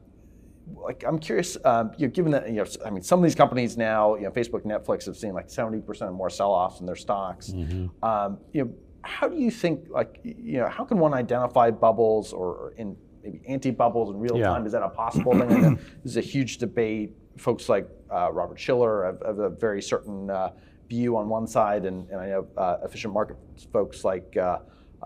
[0.76, 3.36] like I'm curious, um, you know, given that you know, I mean, some of these
[3.36, 7.50] companies now, you know, Facebook, Netflix have seen like 70% more sell-offs in their stocks.
[7.50, 8.06] Mm-hmm.
[8.06, 12.34] Um, you know, how do you think, like, you know, how can one identify bubbles
[12.34, 14.48] or in maybe anti-bubbles in real yeah.
[14.48, 14.66] time?
[14.66, 15.76] Is that a possible thing?
[16.04, 17.14] this is a huge debate.
[17.38, 20.52] Folks like uh, Robert Shiller of, have, a very certain uh,
[20.88, 23.38] view on one side, and, and I know uh, efficient market
[23.72, 24.60] folks like uh,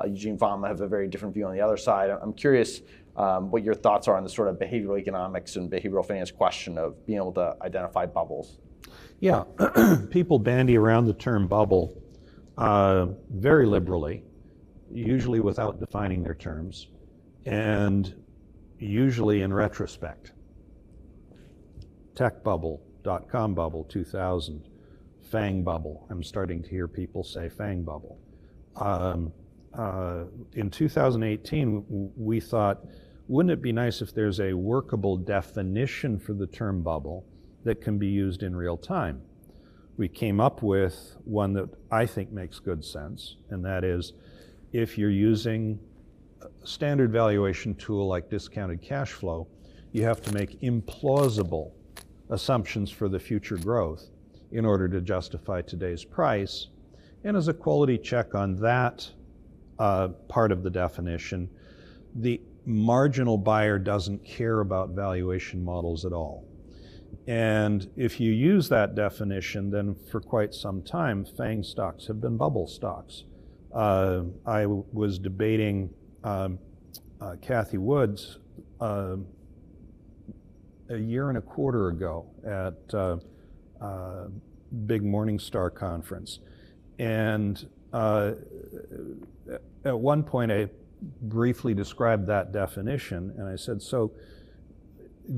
[0.05, 2.09] Eugene Fama have a very different view on the other side.
[2.09, 2.81] I'm curious
[3.15, 6.77] um, what your thoughts are on the sort of behavioral economics and behavioral finance question
[6.77, 8.57] of being able to identify bubbles.
[9.19, 9.43] Yeah,
[10.09, 12.01] people bandy around the term bubble
[12.57, 14.23] uh, very liberally,
[14.91, 16.87] usually without defining their terms
[17.45, 18.13] and
[18.79, 20.33] usually in retrospect.
[22.15, 24.63] Tech bubble, dot com bubble 2000,
[25.29, 26.07] FANG bubble.
[26.09, 28.19] I'm starting to hear people say FANG bubble.
[28.75, 29.31] Um,
[29.73, 32.85] uh, in 2018, we thought,
[33.27, 37.25] wouldn't it be nice if there's a workable definition for the term bubble
[37.63, 39.21] that can be used in real time?
[39.97, 44.13] We came up with one that I think makes good sense, and that is
[44.71, 45.79] if you're using
[46.41, 49.47] a standard valuation tool like discounted cash flow,
[49.91, 51.71] you have to make implausible
[52.29, 54.09] assumptions for the future growth
[54.51, 56.67] in order to justify today's price.
[57.23, 59.09] And as a quality check on that
[59.79, 61.49] uh, part of the definition,
[62.15, 66.45] the marginal buyer doesn't care about valuation models at all.
[67.27, 72.37] And if you use that definition, then for quite some time, FANG stocks have been
[72.37, 73.23] bubble stocks.
[73.73, 75.89] Uh, I was debating
[76.23, 76.59] um,
[77.21, 78.39] uh, Cathie Woods
[78.79, 79.15] uh,
[80.89, 83.17] a year and a quarter ago at uh,
[83.81, 84.27] uh
[84.85, 86.39] big Morningstar conference,
[86.99, 88.33] and uh,
[89.85, 90.69] at one point I
[91.21, 94.13] briefly described that definition, and I said, "So,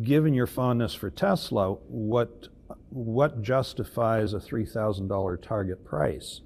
[0.04, 2.50] given your fondness for Tesla, what
[2.90, 6.42] what justifies a $3,000 target price?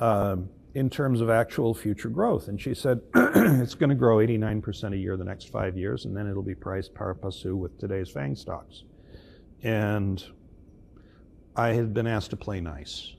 [0.00, 2.48] Um, in terms of actual future growth?
[2.48, 6.14] And she said, it's going to grow 89% a year the next five years, and
[6.14, 8.84] then it'll be priced par passu with today's FANG stocks.
[9.62, 10.22] And
[11.56, 13.14] I had been asked to play nice.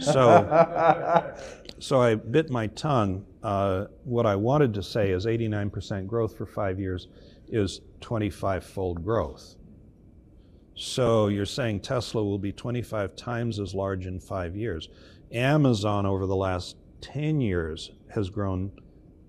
[0.00, 1.36] so,
[1.78, 3.26] so I bit my tongue.
[3.44, 7.06] Uh, what I wanted to say is 89% growth for five years
[7.48, 9.54] is 25 fold growth.
[10.74, 14.88] So you're saying Tesla will be 25 times as large in five years.
[15.32, 18.70] Amazon over the last 10 years has grown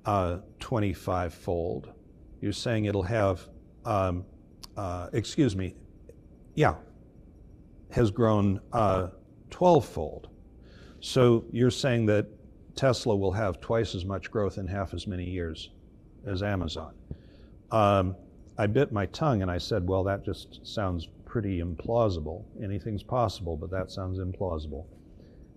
[0.05, 1.93] uh, 25 fold.
[2.41, 3.47] You're saying it'll have,
[3.85, 4.25] um,
[4.75, 5.75] uh, excuse me,
[6.55, 6.75] yeah,
[7.91, 9.09] has grown uh,
[9.49, 10.29] 12 fold.
[10.99, 12.27] So you're saying that
[12.75, 15.69] Tesla will have twice as much growth in half as many years
[16.25, 16.93] as Amazon.
[17.71, 18.15] Um,
[18.57, 22.43] I bit my tongue and I said, well, that just sounds pretty implausible.
[22.61, 24.85] Anything's possible, but that sounds implausible.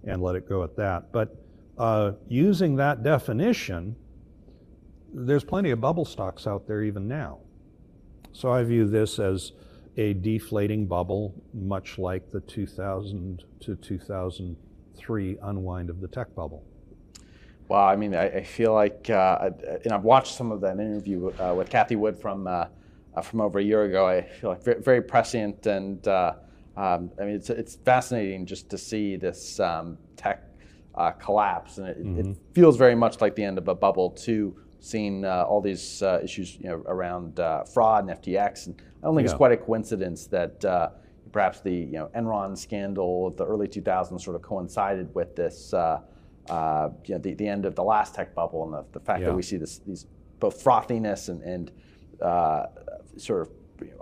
[0.07, 1.13] And let it go at that.
[1.13, 1.37] But
[1.79, 3.97] uh, using that definition,
[5.13, 7.39] there's plenty of bubble stocks out there even now.
[8.33, 9.53] So I view this as
[9.97, 16.63] a deflating bubble, much like the 2000 to 2003 unwind of the tech bubble.
[17.69, 19.51] Wow, I mean, I, I feel like, uh,
[19.85, 22.67] and I've watched some of that interview uh, with Cathie Wood from uh,
[23.17, 24.07] uh from over a year ago.
[24.07, 26.35] I feel like very, very prescient, and uh,
[26.77, 30.43] um, I mean, it's it's fascinating just to see this um, tech
[30.95, 32.31] uh, collapse, and it, mm-hmm.
[32.31, 34.57] it, feels very much like the end of a bubble too.
[34.79, 37.41] Seeing all these issues, you know, around
[37.73, 39.33] fraud and FTX, and I don't think yeah.
[39.33, 40.65] it's quite a coincidence that
[41.33, 45.75] perhaps the you know Enron scandal of the early 2000s sort of coincided with this
[45.75, 46.01] uh,
[46.49, 49.21] uh, you know, the, the end of the last tech bubble and the, the fact
[49.21, 49.27] yeah.
[49.27, 50.07] that we see this, these
[50.39, 51.73] both frothiness and, and
[52.23, 52.67] uh,
[53.17, 53.51] sort of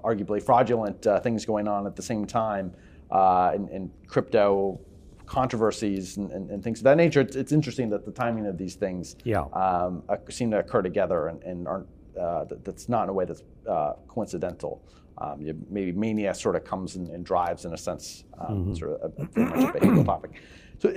[0.02, 2.72] arguably fraudulent uh, things going on at the same time
[3.10, 4.80] uh, and, and, crypto
[5.26, 7.20] controversies and, and, and, things of that nature.
[7.20, 9.42] It's, it's, interesting that the timing of these things yeah.
[9.52, 11.88] um, seem to occur together and, aren't,
[12.20, 14.82] uh, that's not in a way that's uh, coincidental.
[15.18, 18.74] Um, you, maybe mania sort of comes and, drives, in a sense, um, mm-hmm.
[18.74, 20.32] sort of a, very much a behavioral topic.
[20.78, 20.94] So,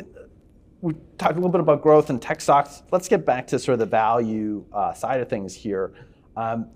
[0.82, 2.84] we talked a little bit about growth and tech stocks.
[2.92, 5.94] Let's get back to sort of the value uh, side of things here.
[6.36, 6.68] Um,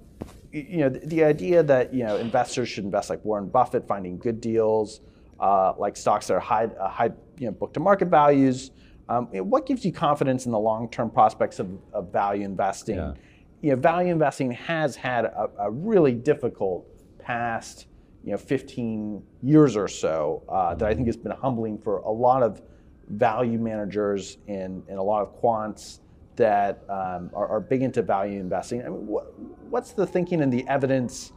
[0.52, 4.18] you know, the, the, idea that you know investors should invest like Warren Buffett, finding
[4.18, 5.02] good deals,
[5.39, 8.72] uh, like stocks that are high, uh, high you know, book to market values.
[9.10, 12.45] Um, you know, what gives you confidence in the long term prospects of, of, value
[12.45, 12.97] investing?
[12.97, 13.14] Yeah.
[13.62, 16.86] You know, value investing has had a, a, really difficult
[17.20, 17.88] past
[18.24, 22.12] you know 15 years or so uh, that I think has been humbling for a
[22.12, 22.62] lot of
[23.10, 25.99] value managers and, and a lot of quants
[26.42, 28.82] that um, are, are, big into value investing.
[28.82, 29.39] I mean, what,
[29.70, 31.34] what's the thinking and the evidence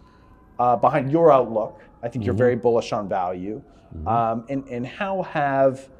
[0.59, 1.81] uh, behind your outlook?
[2.03, 2.23] I think mm-hmm.
[2.23, 3.63] you're very bullish on value.
[3.95, 4.09] Mm-hmm.
[4.09, 5.91] Um, and, and how have,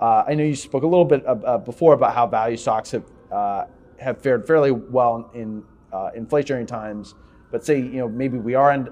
[0.00, 3.04] uh, I know you spoke a little bit uh, before about how value stocks have,
[3.32, 3.64] uh,
[3.98, 7.16] have fared fairly well in uh, inflationary times,
[7.50, 8.90] but say, you know, maybe we are end,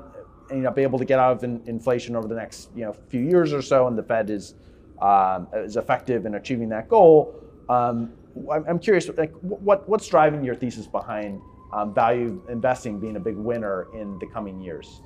[0.51, 3.21] end up able to get out of in, inflation over the next, you know, few
[3.21, 4.55] years or so, and the Fed is
[5.01, 7.35] um, is effective in achieving that goal.
[7.71, 8.13] Um,
[8.67, 11.41] I'm curious, like, what, what's driving your thesis behind
[11.73, 15.03] um, value investing being a big winner in the coming years?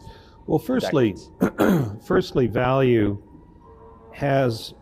[0.46, 1.16] Well, firstly,
[2.06, 3.22] firstly, value
[4.12, 4.74] has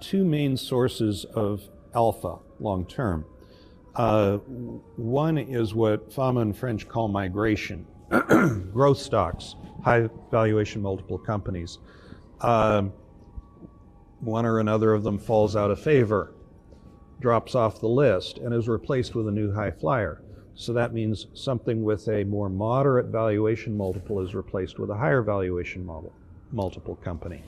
[0.00, 1.62] two main sources of
[1.94, 3.24] alpha long term.
[3.94, 4.38] Uh,
[4.96, 7.86] one is what Fama and French call migration,
[8.72, 9.54] growth stocks,
[9.84, 11.78] high valuation multiple companies.
[12.40, 12.92] Um,
[14.20, 16.34] one or another of them falls out of favor,
[17.24, 20.20] drops off the list, and is replaced with a new high flyer.
[20.54, 25.22] So that means something with a more moderate valuation multiple is replaced with a higher
[25.22, 26.12] valuation model,
[26.52, 27.42] multiple company,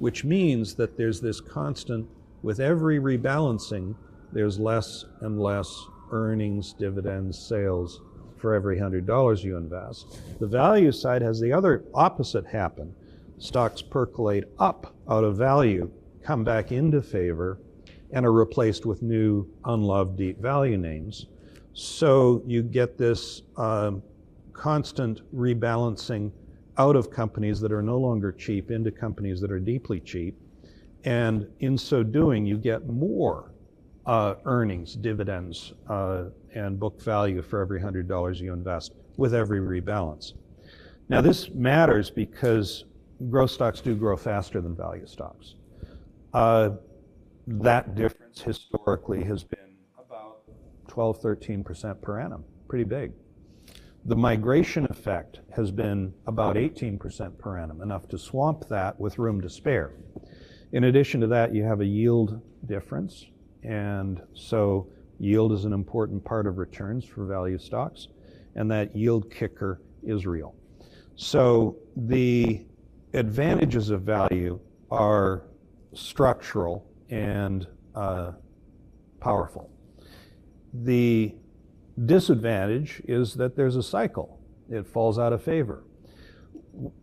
[0.00, 2.08] which means that there's this constant,
[2.42, 3.94] with every rebalancing,
[4.32, 8.00] there's less and less earnings, dividends, sales
[8.38, 10.18] for every $100 you invest.
[10.40, 12.92] The value side has the other opposite happen.
[13.38, 15.92] Stocks percolate up out of value
[16.24, 17.60] come back into favor
[18.12, 21.26] and are replaced with new unloved deep value names.
[21.72, 24.02] So you get this um,
[24.52, 26.30] constant rebalancing
[26.78, 30.36] out of companies that are no longer cheap into companies that are deeply cheap.
[31.04, 33.52] And in so doing, you get more
[34.06, 40.34] uh, earnings, dividends, uh, and book value for every $100 you invest with every rebalance.
[41.08, 42.84] Now, this matters because
[43.28, 45.54] growth stocks do grow faster than value stocks.
[46.32, 46.70] Uh,
[47.46, 50.42] that difference historically has been about
[50.88, 53.12] 12, 13% per annum, pretty big.
[54.04, 59.40] The migration effect has been about 18% per annum, enough to swamp that with room
[59.40, 59.92] to spare.
[60.72, 63.26] In addition to that, you have a yield difference,
[63.62, 64.88] and so
[65.18, 68.08] yield is an important part of returns for value stocks,
[68.56, 70.54] and that yield kicker is real.
[71.14, 72.66] So the
[73.14, 74.58] advantages of value
[74.90, 75.44] are
[75.92, 78.32] structural and uh,
[79.20, 79.70] powerful.
[80.72, 81.34] The
[82.06, 84.40] disadvantage is that there's a cycle.
[84.70, 85.84] It falls out of favor.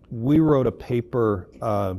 [0.10, 1.96] We wrote a paper, uh,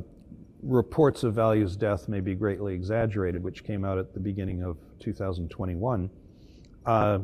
[0.62, 4.76] Reports of Value's Death May Be Greatly Exaggerated, which came out at the beginning of
[4.98, 6.10] 2021.
[6.84, 7.20] Uh,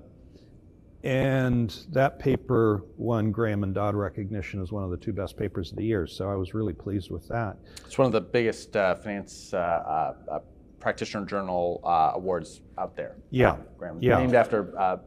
[1.02, 5.70] and that paper won Graham and Dodd recognition as one of the two best papers
[5.70, 6.06] of the year.
[6.06, 7.56] So I was really pleased with that.
[7.84, 10.38] It's one of the biggest uh, finance uh, uh,
[10.86, 13.16] practitioner journal uh, awards out there.
[13.30, 13.56] Yeah.
[13.76, 14.18] Graham, yeah.
[14.18, 14.98] Named after uh,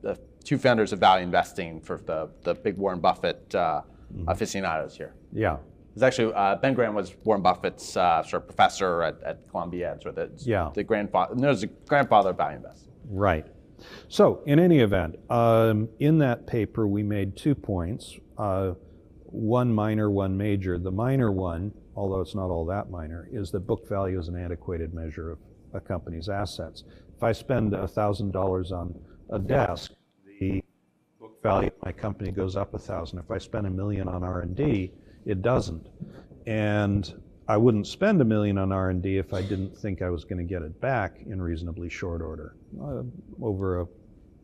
[0.00, 4.26] the two founders of value investing for the, the big Warren Buffett mm-hmm.
[4.26, 5.12] aficionados here.
[5.30, 5.58] Yeah.
[5.92, 10.38] It's actually Ben Graham was Warren Buffett's sort of professor at, at Columbia, sort of
[10.38, 10.70] the, yeah.
[10.72, 11.34] the grandfather.
[11.34, 12.92] No, the grandfather of value investing.
[13.10, 13.46] Right.
[14.08, 18.72] So, in any event, um, in that paper, we made two points uh,
[19.24, 20.78] one minor, one major.
[20.78, 24.36] The minor one, although it's not all that minor, is that book value is an
[24.36, 25.38] antiquated measure of
[25.74, 26.84] a company's assets.
[27.16, 28.94] If I spend $1,000 on
[29.30, 29.92] a desk,
[30.40, 30.62] the
[31.20, 34.92] book value of my company goes up 1000 If I spend a million on R&D,
[35.24, 35.86] it doesn't.
[36.46, 37.12] And
[37.48, 40.44] I wouldn't spend a million on R&D if I didn't think I was going to
[40.44, 43.02] get it back in reasonably short order, uh,
[43.40, 43.86] over a,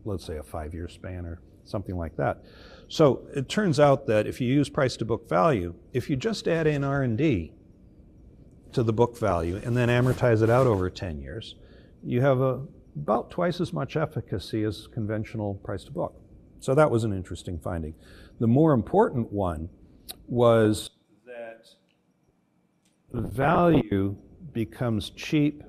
[0.05, 2.45] let's say, a five-year span or something like that.
[2.89, 6.49] So it turns out that if you use price to book value, if you just
[6.49, 7.53] add in R&D
[8.73, 11.57] to the book value and then amortize it out over 10 years,
[12.03, 12.63] you have a,
[12.97, 16.15] about twice as much efficacy as conventional price to book.
[16.61, 17.95] So that was an interesting finding.
[18.41, 19.69] The more important one
[20.27, 20.91] was
[21.27, 21.67] that
[23.13, 24.17] value
[24.53, 25.63] becomes cheap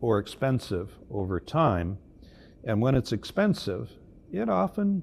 [0.00, 1.98] or expensive over time.
[2.64, 3.92] And when it's expensive,
[4.32, 5.02] it often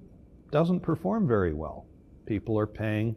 [0.52, 1.86] doesn't perform very well.
[2.26, 3.16] People are paying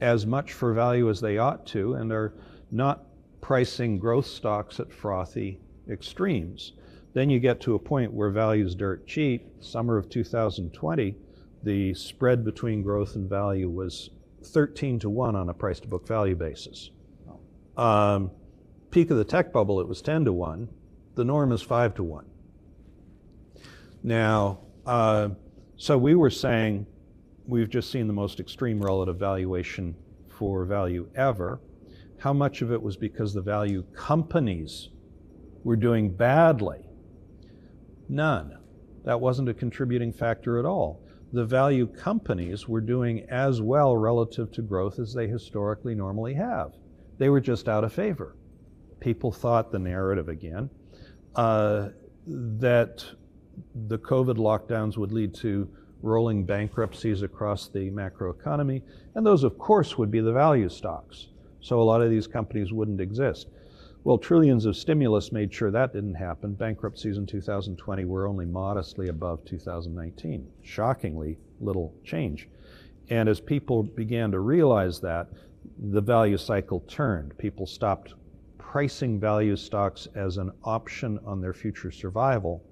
[0.00, 2.34] as much for value as they ought to and are
[2.70, 3.06] not
[3.40, 6.72] pricing growth stocks at frothy extremes.
[7.12, 9.46] Then you get to a point where value is dirt cheap.
[9.60, 11.16] Summer of 2020,
[11.62, 14.10] the spread between growth and value was
[14.42, 16.90] 13 to 1 on a price to book value basis.
[17.76, 18.30] Um,
[18.90, 20.68] peak of the tech bubble, it was 10 to 1.
[21.14, 22.26] The norm is 5 to 1.
[24.02, 25.30] Now, uh,
[25.76, 26.86] so we were saying
[27.46, 29.94] we've just seen the most extreme relative valuation
[30.28, 31.60] for value ever.
[32.18, 34.90] How much of it was because the value companies
[35.62, 36.80] were doing badly?
[38.08, 38.58] None.
[39.04, 41.02] That wasn't a contributing factor at all.
[41.32, 46.72] The value companies were doing as well relative to growth as they historically normally have.
[47.18, 48.36] They were just out of favor.
[49.00, 50.70] People thought the narrative again
[51.34, 51.88] uh,
[52.26, 53.04] that
[53.88, 55.68] the COVID lockdowns would lead to
[56.02, 58.82] rolling bankruptcies across the macroeconomy,
[59.14, 61.28] and those, of course, would be the value stocks.
[61.60, 63.48] So a lot of these companies wouldn't exist.
[64.04, 66.52] Well, trillions of stimulus made sure that didn't happen.
[66.52, 70.46] Bankruptcies in 2020 were only modestly above 2019.
[70.62, 72.48] Shockingly little change.
[73.08, 75.28] And as people began to realize that,
[75.90, 77.36] the value cycle turned.
[77.38, 78.12] People stopped
[78.58, 82.62] pricing value stocks as an option on their future survival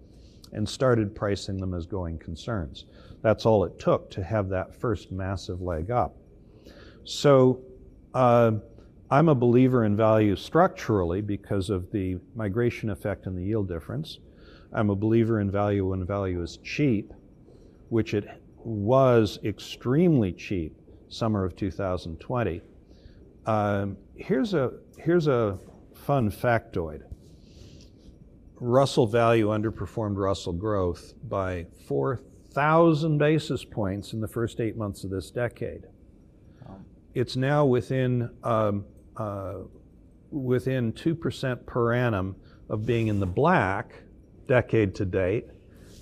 [0.52, 2.84] and started pricing them as going concerns.
[3.22, 6.16] That's all it took to have that first massive leg up.
[7.04, 7.60] So
[8.14, 8.52] uh,
[9.10, 14.18] I'm a believer in value structurally because of the migration effect and the yield difference.
[14.72, 17.12] I'm a believer in value when value is cheap,
[17.90, 18.26] which it
[18.64, 20.74] was extremely cheap
[21.08, 22.62] summer of 2020.
[23.44, 25.58] Um, here's a here's a
[25.94, 27.02] fun factoid.
[28.62, 35.10] Russell value underperformed Russell growth by 4,000 basis points in the first eight months of
[35.10, 35.82] this decade.
[37.12, 38.84] It's now within um,
[39.16, 39.54] uh,
[40.30, 42.36] within two percent per annum
[42.70, 43.94] of being in the black,
[44.46, 45.46] decade to date.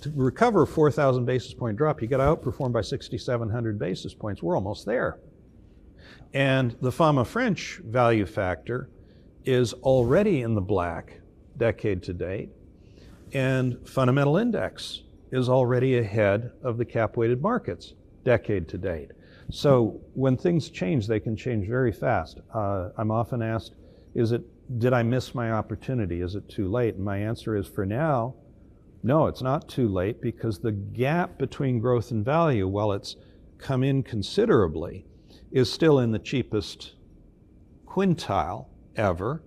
[0.01, 4.41] To recover a 4,000 basis point drop, you got to outperform by 6,700 basis points.
[4.41, 5.19] We're almost there.
[6.33, 8.89] And the Fama French value factor
[9.45, 11.20] is already in the black
[11.57, 12.49] decade to date,
[13.33, 17.93] and fundamental index is already ahead of the cap weighted markets
[18.23, 19.11] decade to date.
[19.49, 22.39] So when things change, they can change very fast.
[22.53, 23.73] Uh, I'm often asked,
[24.13, 24.41] is it,
[24.79, 26.21] did I miss my opportunity?
[26.21, 26.95] Is it too late?
[26.95, 28.35] And my answer is for now,
[29.03, 33.15] No, it's not too late because the gap between growth and value, while it's
[33.57, 35.05] come in considerably,
[35.51, 36.93] is still in the cheapest
[37.87, 39.41] quintile ever.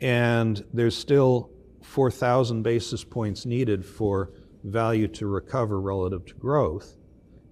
[0.00, 1.50] And there's still
[1.82, 4.30] 4,000 basis points needed for
[4.64, 6.96] value to recover relative to growth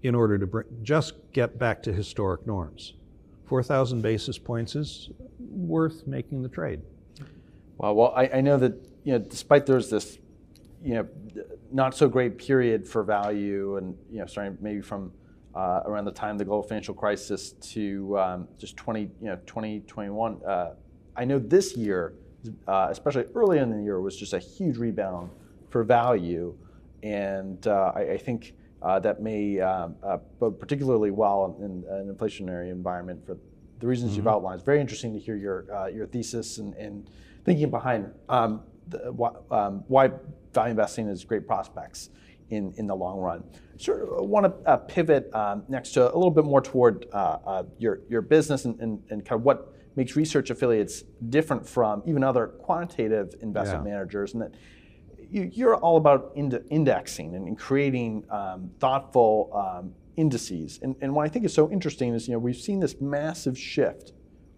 [0.03, 2.95] in order to br- just get back to historic norms.
[3.47, 6.81] 4,000 basis points is worth making the trade.
[7.79, 8.75] Well, well, I, I know that
[9.05, 10.19] you know, despite there's this,
[10.83, 11.09] you know,
[11.71, 15.13] not so great period for value, and you know, starting maybe from
[15.55, 19.37] uh, around the time of the global financial crisis to um, just 20, you know,
[19.47, 20.41] 2021.
[20.45, 20.75] Uh,
[21.17, 22.15] I know this year,
[22.67, 25.31] uh, especially early in the year, was just a huge rebound
[25.71, 26.57] for value,
[27.03, 31.85] and uh, I, I, think uh, that may um, uh, bode particularly well in, in,
[31.91, 33.37] an inflationary environment for
[33.81, 34.19] the reasons mm-hmm.
[34.19, 34.57] you've outlined.
[34.57, 37.11] It's very interesting to hear your your thesis and, and
[37.45, 39.09] thinking behind um, the,
[39.51, 40.11] um, why
[40.53, 42.11] value investing is great prospects
[42.51, 43.45] in, in the long run.
[43.79, 47.39] Sort of want to uh, pivot um, next to a little bit more toward uh,
[47.47, 52.03] uh, your, your business and, and, and, kind of what makes research affiliates different from
[52.07, 53.93] even other quantitative investment yeah.
[53.93, 54.55] managers, and that
[55.31, 60.79] you, are all about ind- indexing and, creating um, thoughtful um, indices.
[60.83, 63.59] And, and what I think is so interesting is you know we've seen this massive
[63.59, 64.13] shift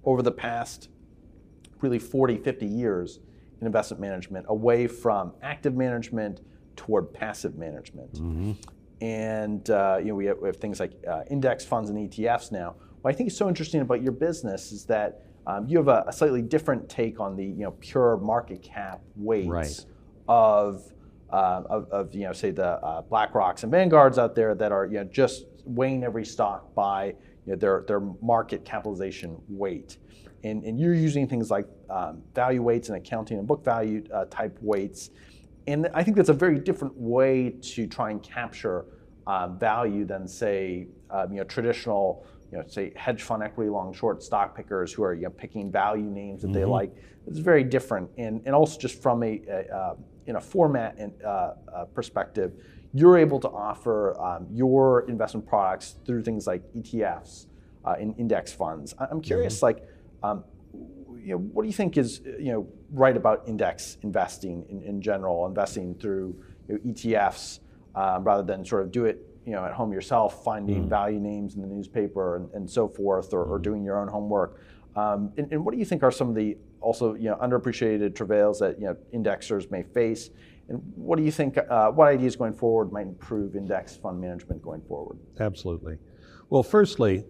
[0.05, 0.89] over the past
[1.81, 3.21] really 40, 50 years
[3.61, 6.41] in investment management away from active management
[6.77, 8.15] toward passive management.
[8.15, 8.53] Mm-hmm.
[9.01, 12.51] And uh, you know, we have, we have things like uh, index funds and ETFs
[12.51, 12.75] now.
[13.03, 16.05] What I think is so interesting about your business is that um, you have a,
[16.07, 19.85] a, slightly different take on the you know pure market cap weights right.
[20.29, 20.93] of,
[21.31, 24.87] uh, of, of, you know say the uh, BlackRocks and Vanguards out there that are
[24.87, 27.07] you know just weighing every stock by
[27.47, 29.99] you know, their their market capitalization weight
[30.45, 34.25] and, and you're using things like um, value weights and accounting and book value uh,
[34.27, 35.11] type weights.
[35.67, 38.87] And I think that's a very different way to try and capture
[39.27, 43.93] uh, value than, say, um, you know, traditional, you know, say hedge fund equity long
[43.93, 46.55] short stock pickers who are you know, picking value names that mm-hmm.
[46.55, 46.95] they like.
[47.27, 49.95] It's very different, and and also just from a, a uh,
[50.27, 52.53] in a format and uh, uh, perspective,
[52.95, 57.47] you're able to offer um, your investment products through things like ETFs
[57.85, 58.95] uh, and index funds.
[58.99, 59.65] I'm curious, mm-hmm.
[59.67, 59.89] like
[60.23, 60.45] um,
[61.19, 65.03] you know, what do you think is you know right about index investing in, in
[65.03, 66.35] general, investing through
[66.69, 67.61] you know, ETFs
[67.95, 70.89] um, rather than sort of do it you know at home yourself, finding mm.
[70.89, 73.63] value names in the newspaper and, and so forth, or, or, mm.
[73.63, 74.61] doing your own homework.
[74.95, 78.15] Um, and, and, what do you think are some of the also you know underappreciated
[78.15, 80.29] travails that you know indexers may face?
[80.69, 81.57] And what do you think?
[81.57, 85.19] Uh, what ideas going forward might improve index fund management going forward?
[85.41, 85.97] Absolutely.
[86.51, 87.25] Well, firstly,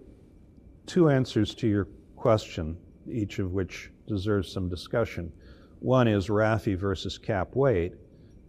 [0.87, 2.77] two answers to your question,
[3.09, 5.33] each of which deserves some discussion.
[5.79, 7.93] One is RAFI versus cap weight,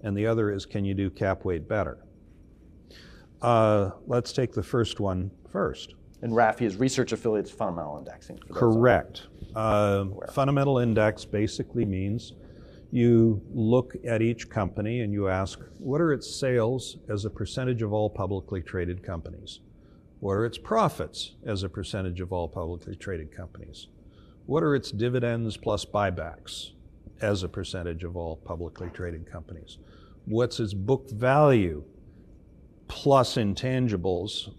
[0.02, 2.00] and the other is can you do cap weight better?
[3.42, 5.96] Uh, let's take the first one first.
[6.22, 8.40] And RAFI is Research Affiliates Fundamental Indexing.
[8.52, 9.28] Correct.
[9.56, 12.34] Uh, fundamental index basically means
[12.92, 17.82] you look at each company and you ask, what are its sales as a percentage
[17.82, 19.62] of all publicly traded companies?
[20.20, 23.88] What are its profits as a percentage of all publicly traded companies?
[24.46, 26.72] What are its dividends plus buybacks
[27.22, 29.78] as a percentage of all publicly traded companies?
[30.26, 31.84] What's its book value
[32.90, 34.52] plus intangibles,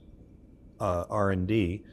[0.81, 1.85] uh, R&D,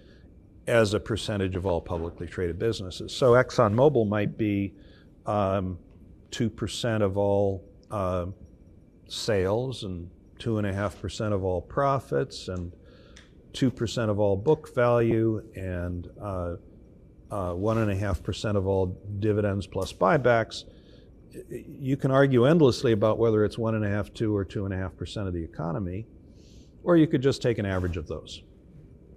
[0.67, 3.13] as a percentage of all publicly traded businesses?
[3.13, 4.73] So ExxonMobil might be
[5.25, 5.77] um,
[6.31, 8.27] 2% of all uh,
[9.07, 10.09] sales and
[10.39, 12.71] 2.5% of all profits and
[13.53, 16.55] 2% of all book value and uh,
[17.31, 20.65] uh, 1.5% of all dividends plus buybacks,
[21.49, 26.05] you can argue endlessly about whether it's 1.5, 2, or 2.5% of the economy,
[26.83, 28.43] or you could just take an average of those.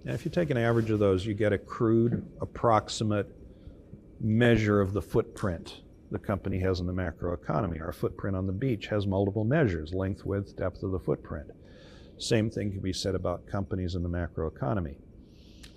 [0.05, 3.27] And if you take an average of those, you get a crude, approximate
[4.19, 5.81] measure of the footprint
[6.11, 7.81] the company has in the macroeconomy.
[7.81, 11.49] Our footprint on the beach has multiple measures length, width, depth of the footprint.
[12.17, 14.97] Same thing can be said about companies in the macroeconomy.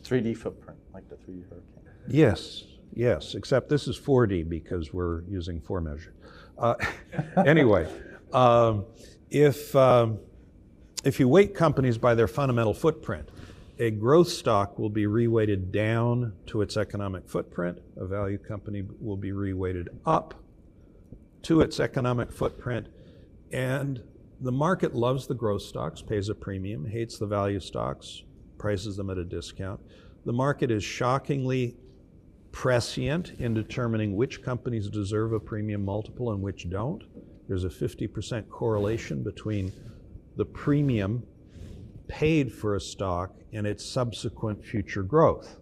[0.03, 1.93] 3D footprint, like the 3D hurricane.
[2.09, 6.15] Yes, yes, except this is 4D because we're using four measures.
[6.59, 6.75] Uh,
[7.47, 7.89] anyway,
[8.33, 8.85] um,
[9.31, 10.19] if, um,
[11.05, 13.29] if you weight companies by their fundamental footprint,
[13.79, 17.79] a growth stock will be reweighted down to its economic footprint.
[17.97, 20.35] A value company will be reweighted up
[21.43, 22.89] to its economic footprint.
[23.53, 24.03] And
[24.41, 28.23] the market loves the growth stocks, pays a premium, hates the value stocks,
[28.59, 29.81] prices them at a discount.
[30.25, 31.77] The market is shockingly
[32.53, 37.03] prescient in determining which companies deserve a premium multiple and which don't.
[37.49, 39.73] there's a 50% correlation between
[40.37, 41.23] the premium
[42.09, 45.59] paid for a stock and its subsequent future growth.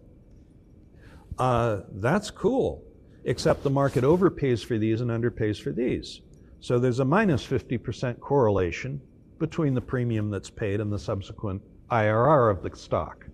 [1.37, 2.83] Uh, that's cool,
[3.23, 6.21] except the market overpays for these and underpays for these.
[6.59, 9.01] So there's a minus 50% correlation
[9.39, 11.61] between the premium that's paid and the subsequent
[11.91, 13.25] IRR of the stock.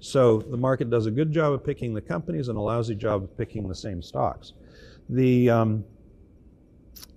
[0.00, 3.22] So the market does a good job of picking the companies and a lousy job
[3.22, 4.52] of picking the same stocks.
[5.08, 5.84] The, um,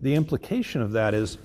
[0.01, 1.37] the implication of that is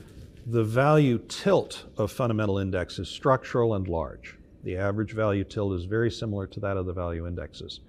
[0.47, 4.37] the value tilt of fundamental index is structural and large.
[4.63, 7.81] The average value tilt is very similar to that of the value indexes.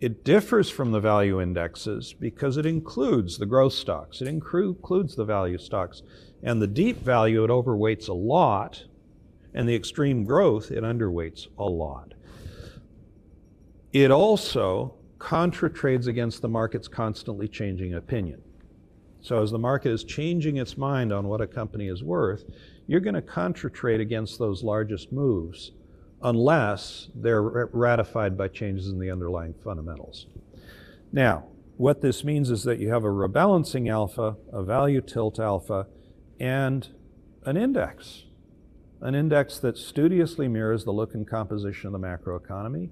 [0.00, 5.24] It differs from the value indexes because it includes the growth stocks, it includes the
[5.24, 6.02] value stocks,
[6.42, 8.84] and the deep value it overweights a lot,
[9.54, 12.14] and the extreme growth it underweights a lot.
[13.92, 18.42] It also contra trades against the market's constantly changing opinion.
[19.22, 22.44] So, as the market is changing its mind on what a company is worth,
[22.88, 25.70] you're going to contra trade against those largest moves
[26.22, 30.26] unless they're ratified by changes in the underlying fundamentals.
[31.12, 31.46] Now,
[31.76, 35.86] what this means is that you have a rebalancing alpha, a value tilt alpha,
[36.40, 36.88] and
[37.44, 38.24] an index.
[39.00, 42.90] An index that studiously mirrors the look and composition of the macroeconomy,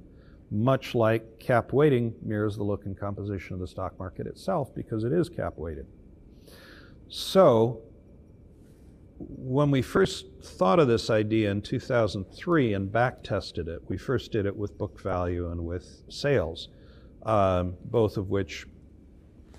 [0.50, 5.04] much like cap weighting mirrors the look and composition of the stock market itself because
[5.04, 5.86] it is cap weighted.
[7.10, 7.82] So,
[9.18, 14.30] when we first thought of this idea in 2003 and back tested it, we first
[14.30, 16.68] did it with book value and with sales,
[17.26, 18.64] um, both of which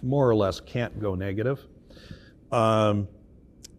[0.01, 1.59] more or less can't go negative.
[2.53, 3.09] Um,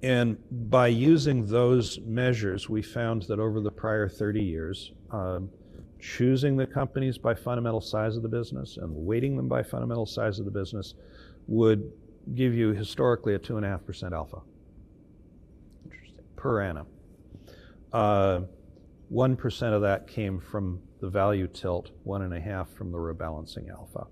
[0.03, 0.37] and
[0.71, 5.49] by using those measures, we found that over the prior 30 years, um,
[5.99, 10.39] choosing the companies by fundamental size of the business and weighting them by fundamental size
[10.39, 10.95] of the business
[11.47, 11.91] would
[12.35, 14.39] give you historically a 2.5% alpha
[16.37, 16.87] per annum.
[17.93, 18.41] Uh,
[19.13, 24.07] 1% of that came from the value tilt, 1.5 from the rebalancing alpha.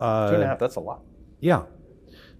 [0.00, 1.02] Uh, Two and a half, that's a lot.
[1.40, 1.64] Yeah.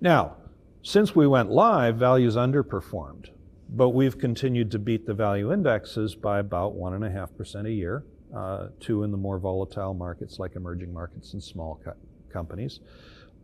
[0.00, 0.36] Now,
[0.82, 3.30] since we went live, values underperformed,
[3.70, 8.04] but we've continued to beat the value indexes by about 1.5% a year,
[8.36, 11.94] uh, two in the more volatile markets like emerging markets and small co-
[12.30, 12.80] companies.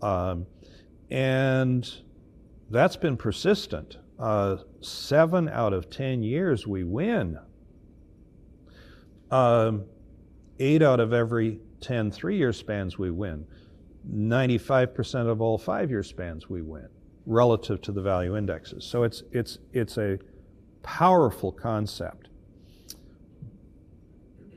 [0.02, 0.46] Um,
[1.10, 1.92] and
[2.70, 7.38] that's been persistent uh, seven out of 10 years we win.
[9.30, 9.86] Um,
[10.58, 13.46] eight out of every 10 three year spans we win.
[14.08, 16.88] 95% of all five year spans we win
[17.26, 18.84] relative to the value indexes.
[18.84, 20.18] So it's, it's, it's a
[20.82, 22.28] powerful concept.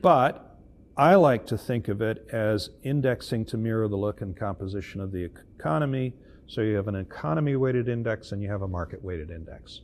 [0.02, 0.58] But
[0.96, 5.10] I like to think of it as indexing to mirror the look and composition of
[5.10, 6.14] the economy
[6.46, 9.80] so you have an economy weighted index and you have a market weighted index.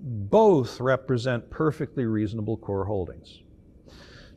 [0.00, 3.40] Both represent perfectly reasonable core holdings.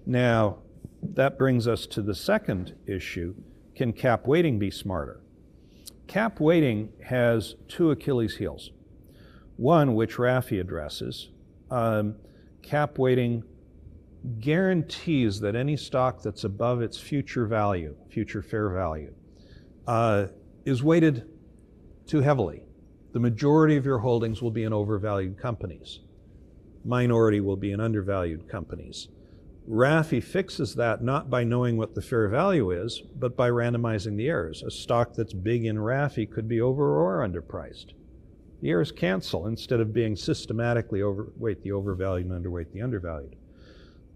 [0.06, 0.60] Now,
[1.02, 3.36] that brings us to the second issue
[3.76, 5.22] can cap weighting be smarter?
[6.08, 8.72] Cap weighting has two Achilles heels.
[9.58, 11.30] One, which Rafi addresses,
[11.70, 12.16] um,
[12.62, 13.44] cap weighting
[14.40, 19.14] guarantees that any stock that's above its future value, future fair value,
[19.88, 20.28] uh,
[20.66, 21.30] is weighted
[22.08, 22.64] too heavily.
[23.14, 26.00] The majority of your holdings will be in overvalued companies.
[26.84, 29.08] Minority will be in undervalued companies.
[29.70, 34.28] RAFI fixes that not by knowing what the fair value is, but by randomizing the
[34.28, 34.62] errors.
[34.64, 37.94] A stock that's big in RAFI could be over or underpriced.
[38.62, 43.36] The errors cancel instead of being systematically overweight the overvalued and underweight the undervalued.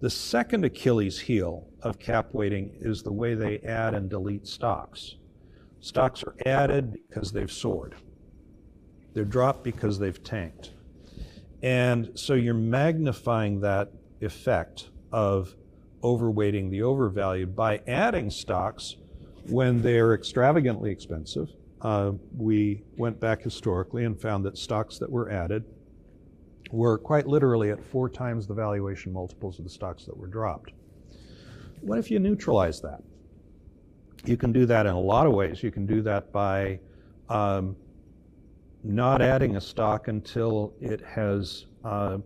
[0.02, 5.16] The second Achilles heel of cap weighting is the way they add and delete stocks.
[5.82, 7.95] Stocks are added because they've soared.
[9.13, 10.71] They're dropped because they've tanked.
[11.61, 15.55] And so you're magnifying that effect of
[16.03, 18.95] overweighting the overvalued by adding stocks
[19.47, 21.49] when they're extravagantly expensive.
[21.82, 25.63] Uh, we went back historically and found that stocks that were added
[26.71, 30.71] were quite literally at four times the valuation multiples of the stocks that were dropped.
[31.82, 33.01] What if you neutralize that?
[34.26, 35.63] You can do that in a lot of ways.
[35.63, 36.80] You can do that by
[37.30, 37.76] um,
[38.84, 42.17] not adding a stock until it has, uh,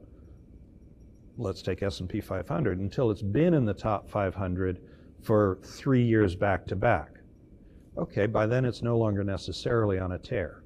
[1.37, 4.79] let's take S&P 500, until it's been in the top 500
[5.21, 7.09] for three years back to back.
[7.97, 10.63] Okay, by then it's no longer necessarily on a tear.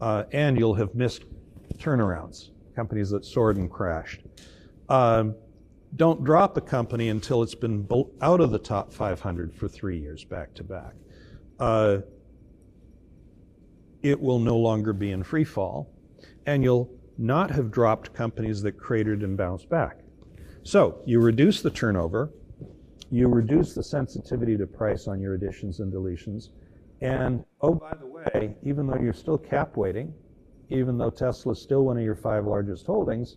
[0.00, 1.24] Uh, and you'll have missed
[1.76, 4.22] turnarounds, companies that soared and crashed.
[4.88, 5.34] Um,
[5.96, 7.86] don't drop a company until it's been
[8.20, 10.94] out of the top 500 for three years back to back.
[11.58, 11.98] Uh,
[14.02, 15.90] it will no longer be in free fall,
[16.46, 20.00] and you'll not have dropped companies that cratered and bounced back.
[20.64, 22.30] So you reduce the turnover,
[23.10, 26.48] you reduce the sensitivity to price on your additions and deletions,
[27.00, 30.14] and oh, by the way, even though you're still cap weighting,
[30.70, 33.36] even though Tesla is still one of your five largest holdings,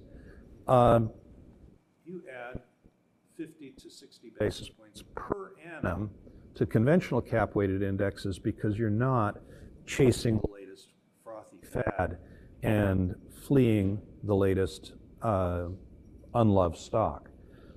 [0.68, 1.12] um,
[2.06, 2.62] you add
[3.38, 6.10] 50 to 60 basis points per annum
[6.54, 9.40] to conventional cap weighted indexes because you're not
[9.86, 10.90] chasing the latest
[11.24, 12.18] frothy fad
[12.64, 15.66] and fleeing the latest uh,
[16.34, 17.30] unloved stock.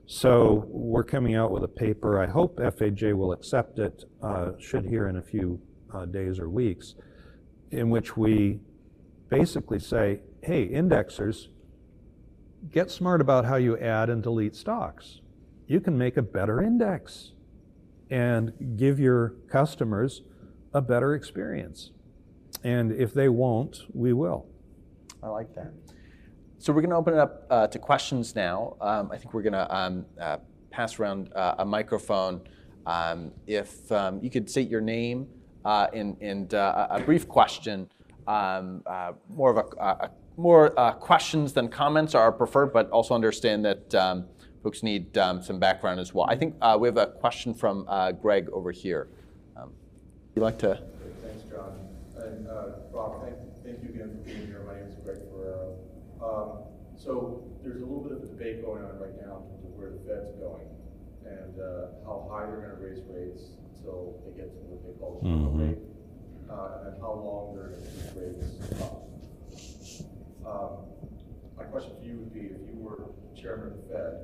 [0.06, 2.22] So we're coming out with a paper.
[2.22, 5.60] I hope FAJ will accept it, uh, should hear in a few
[5.92, 6.94] uh, days or weeks,
[7.72, 8.60] in which we
[9.28, 11.48] basically say, hey, indexers,
[12.70, 15.20] get smart about how you add and delete stocks.
[15.66, 17.32] You can make a better index
[18.11, 20.22] and give your customers
[20.72, 21.90] a better experience.
[22.64, 24.46] And if they won't, we will.
[25.22, 25.72] I like that.
[26.59, 28.76] So we're going to open it up uh, to questions now.
[28.80, 30.38] Um, I think we're going to um, uh,
[30.70, 32.40] pass around uh, a microphone.
[32.86, 35.28] Um, if um, you could state your name
[35.64, 37.88] uh, and, and uh, a brief question,
[38.26, 40.70] um, uh, more of a, a more
[41.01, 44.26] questions than comments are preferred, but also understand that um,
[44.62, 46.26] folks need some background as well.
[46.28, 47.86] I think we have a question from
[48.22, 49.09] Greg over here.
[49.57, 49.72] Um,
[50.34, 50.80] you like to?
[51.22, 51.76] Thanks, Jon.
[52.16, 52.47] And
[52.93, 54.62] Rob, thank, thank you again for being here.
[54.66, 55.76] My name is Greg Ferrero.
[56.22, 56.64] Um,
[56.97, 59.72] so there's a little bit of a debate going on right now in terms of
[59.74, 60.66] where the Fed's going
[61.26, 63.43] and uh, how high they're going to raise rates
[63.76, 65.61] until they get to what they call the mm-hmm.
[65.61, 65.78] rate,
[66.51, 69.17] uh, and then how long they're going to keep rates up.
[70.49, 70.88] Um,
[71.59, 74.14] my question for you would be, if you were chairman of the Fed,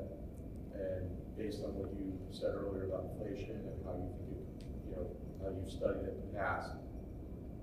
[0.72, 1.05] and
[1.37, 4.47] based on what you said earlier about inflation and how you think it,
[4.89, 5.05] you know,
[5.45, 6.72] how you've studied it in the past,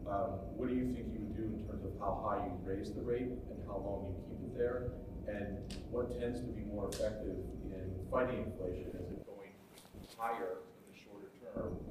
[0.05, 2.93] um, what do you think you would do in terms of how high you raise
[2.93, 4.93] the rate and how long you keep it there?
[5.25, 5.57] And
[5.89, 8.93] what tends to be more effective in fighting inflation?
[8.93, 9.53] Is it going
[10.17, 11.81] higher in the shorter term,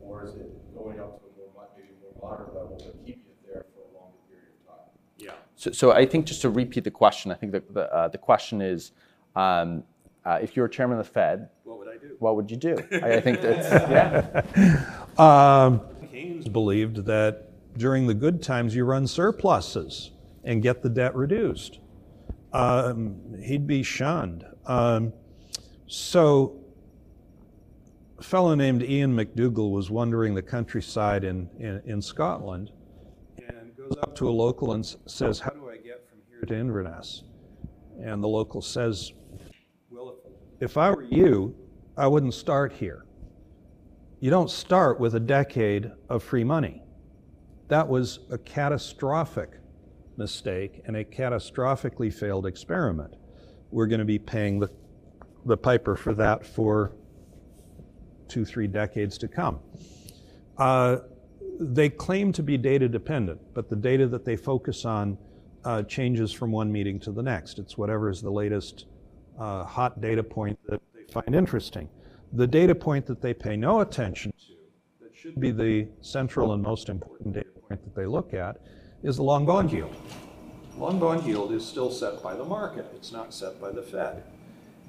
[0.00, 3.64] or is it going up to a more maybe more moderate level keeping it there
[3.72, 4.90] for a longer period of time?
[5.16, 5.47] Yeah.
[5.58, 8.18] So, so I think just to repeat the question, I think the the, uh, the
[8.18, 8.92] question is.
[9.36, 9.84] Um,
[10.24, 12.14] uh, if you were chairman of the Fed, what would I do?
[12.18, 12.76] What would you do?
[13.02, 14.84] I, I think that's yeah.
[15.16, 15.80] Um,
[16.10, 17.48] Keynes believed that
[17.78, 20.10] during the good times you run surpluses
[20.44, 21.78] and get the debt reduced.
[22.52, 24.44] Um, he'd be shunned.
[24.66, 25.14] Um,
[25.86, 26.60] so,
[28.18, 32.77] a fellow named Ian McDougall was wandering the countryside in, in, in Scotland and
[33.88, 37.24] goes up to a local and says, How do I get from here to Inverness?
[38.02, 39.12] And the local says,
[39.90, 40.16] Well,
[40.60, 41.54] if I were you,
[41.96, 43.04] I wouldn't start here.
[44.20, 46.82] You don't start with a decade of free money.
[47.68, 49.60] That was a catastrophic
[50.16, 53.14] mistake and a catastrophically failed experiment.
[53.70, 54.70] We're going to be paying the,
[55.44, 56.96] the piper for that for
[58.26, 59.60] two, three decades to come.
[60.56, 60.98] Uh,
[61.58, 65.18] they claim to be data dependent, but the data that they focus on
[65.64, 67.58] uh, changes from one meeting to the next.
[67.58, 68.86] It's whatever is the latest
[69.38, 71.88] uh, hot data point that they find interesting.
[72.32, 74.54] The data point that they pay no attention to,
[75.02, 78.60] that should be the central and most important data point that they look at,
[79.02, 79.94] is the long bond yield.
[80.76, 84.22] Long bond yield is still set by the market, it's not set by the Fed.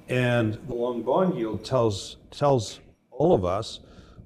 [0.07, 2.79] And the long bond yield tells, tells
[3.11, 3.79] all of us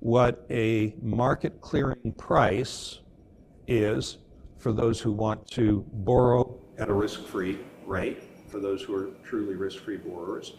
[0.04, 3.00] what a market clearing price
[3.70, 4.18] is
[4.58, 9.12] for those who want to borrow at a risk free rate, for those who are
[9.24, 10.56] truly risk free borrowers,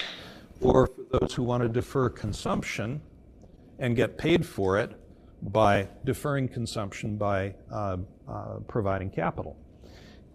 [0.63, 3.03] or for those who want to defer consumption
[3.81, 4.99] and get paid for it
[5.43, 9.59] by deferring consumption by uh, uh, providing capital.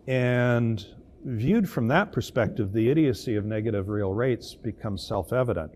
[0.05, 0.85] And
[1.25, 5.71] viewed from that perspective, the idiocy of negative real rates becomes self evident.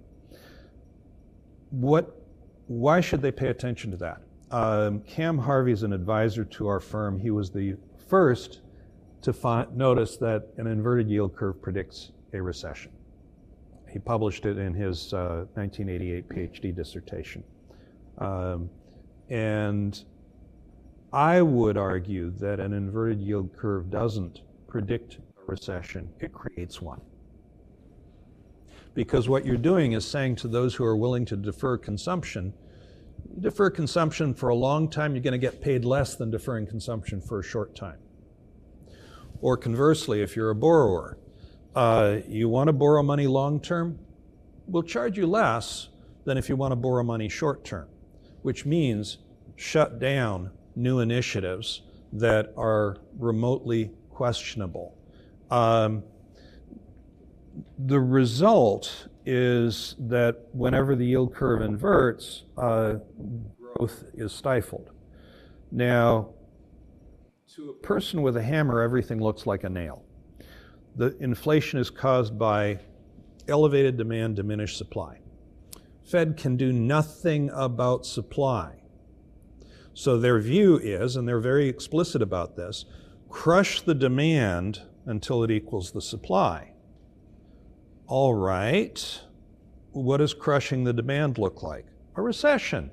[1.71, 2.22] What,
[2.73, 4.21] why should they pay attention to that?
[4.51, 7.19] Um, Cam Harvey is an advisor to our firm.
[7.19, 7.75] He was the
[8.07, 8.61] first
[9.21, 12.91] to find, notice that an inverted yield curve predicts a recession.
[13.89, 17.43] He published it in his uh, 1988 PhD dissertation.
[18.17, 18.69] Um,
[19.29, 20.03] and
[21.11, 27.01] I would argue that an inverted yield curve doesn't predict a recession, it creates one.
[28.95, 32.53] Because what you're doing is saying to those who are willing to defer consumption,
[33.39, 37.21] defer consumption for a long time, you're going to get paid less than deferring consumption
[37.21, 37.97] for a short time.
[39.41, 41.17] Or conversely, if you're a borrower,
[41.75, 43.99] uh, you want to borrow money long term,
[44.67, 45.89] we'll charge you less
[46.25, 47.87] than if you want to borrow money short term,
[48.43, 49.17] which means
[49.55, 51.81] shut down new initiatives
[52.13, 54.95] that are remotely questionable.
[55.49, 56.03] Um,
[57.77, 62.95] the result is that whenever the yield curve inverts, uh,
[63.59, 64.91] growth is stifled.
[65.71, 66.29] Now,
[67.55, 70.03] to a person with a hammer, everything looks like a nail.
[70.95, 72.79] The inflation is caused by
[73.47, 75.19] elevated demand, diminished supply.
[76.03, 78.81] Fed can do nothing about supply.
[79.93, 82.85] So their view is, and they're very explicit about this,
[83.29, 86.72] crush the demand until it equals the supply.
[88.15, 89.21] All right,
[89.91, 91.87] what does crushing the demand look like?
[92.15, 92.91] A recession.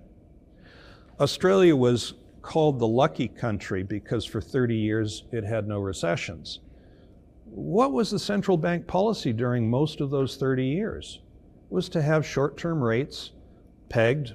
[1.21, 6.61] Australia was called the lucky country because for 30 years it had no recessions.
[7.45, 11.21] What was the central bank policy during most of those 30 years?
[11.71, 13.33] It was to have short term rates
[13.91, 14.33] pegged,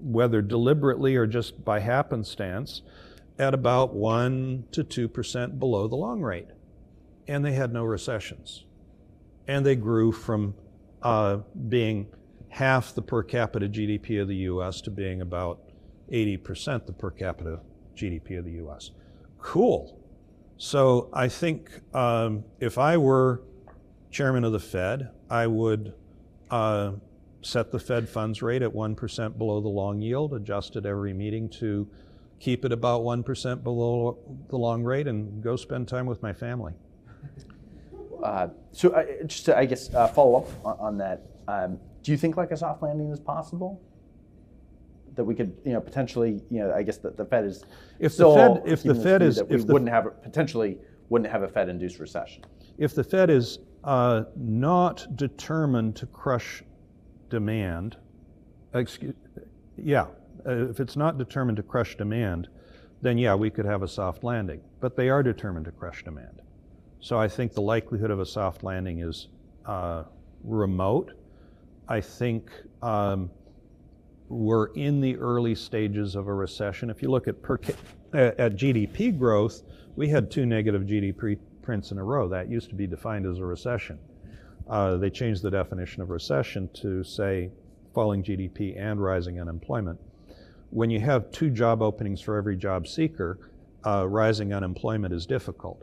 [0.00, 2.80] whether deliberately or just by happenstance,
[3.38, 6.48] at about 1 to 2% below the long rate.
[7.28, 8.64] And they had no recessions.
[9.48, 10.54] And they grew from
[11.02, 11.38] uh,
[11.68, 12.08] being
[12.48, 15.60] half the per capita GDP of the US to being about
[16.10, 17.60] 80% the per capita
[17.94, 18.90] GDP of the US.
[19.40, 19.98] Cool.
[20.56, 23.42] So I think um, if I were
[24.10, 25.92] chairman of the Fed, I would
[26.50, 26.92] uh,
[27.42, 31.48] set the Fed funds rate at 1% below the long yield, adjust it every meeting
[31.48, 31.88] to
[32.40, 34.18] keep it about 1% below
[34.48, 36.72] the long rate, and go spend time with my family.
[38.26, 42.10] Uh, so, uh, just to, I guess, uh, follow up on, on that, um, do
[42.10, 43.80] you think like a soft landing is possible?
[45.14, 47.64] that we could, you know, potentially, you know, I guess the, the Fed is
[47.98, 51.42] if the Fed if the Fed is if we the, wouldn't have potentially wouldn't have
[51.42, 52.44] a Fed-induced recession.
[52.78, 56.62] If the Fed is uh, not determined to crush
[57.30, 57.96] demand,
[58.74, 59.14] excuse,
[59.78, 60.06] yeah,
[60.46, 62.48] uh, if it's not determined to crush demand,
[63.00, 64.60] then yeah, we could have a soft landing.
[64.80, 66.42] But they are determined to crush demand.
[67.00, 69.28] So I think the likelihood of a soft landing is
[69.64, 70.04] uh,
[70.42, 71.12] remote.
[71.88, 72.50] I think
[72.82, 73.30] um,
[74.28, 76.90] we're in the early stages of a recession.
[76.90, 77.58] If you look at, per,
[78.12, 79.62] at GDP growth,
[79.94, 82.28] we had two negative GDP prints in a row.
[82.28, 83.98] That used to be defined as a recession.
[84.68, 87.50] Uh, they changed the definition of recession to say
[87.94, 89.98] falling GDP and rising unemployment.
[90.70, 93.38] When you have two job openings for every job seeker,
[93.86, 95.82] uh, rising unemployment is difficult.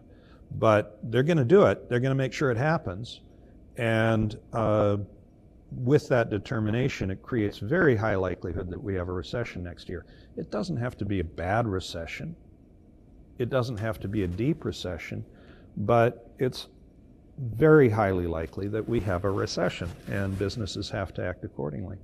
[0.56, 1.90] But they're going to do it.
[1.90, 3.22] They're going to make sure it happens.
[3.78, 4.98] And uh,
[5.72, 10.06] with that determination, it creates very high likelihood that we have a recession next year.
[10.38, 12.36] It doesn't have to be a bad recession.
[13.40, 15.26] It doesn't have to be a deep recession,
[15.78, 16.68] but it's
[17.40, 21.98] very highly likely that we have a recession, and businesses have to act accordingly.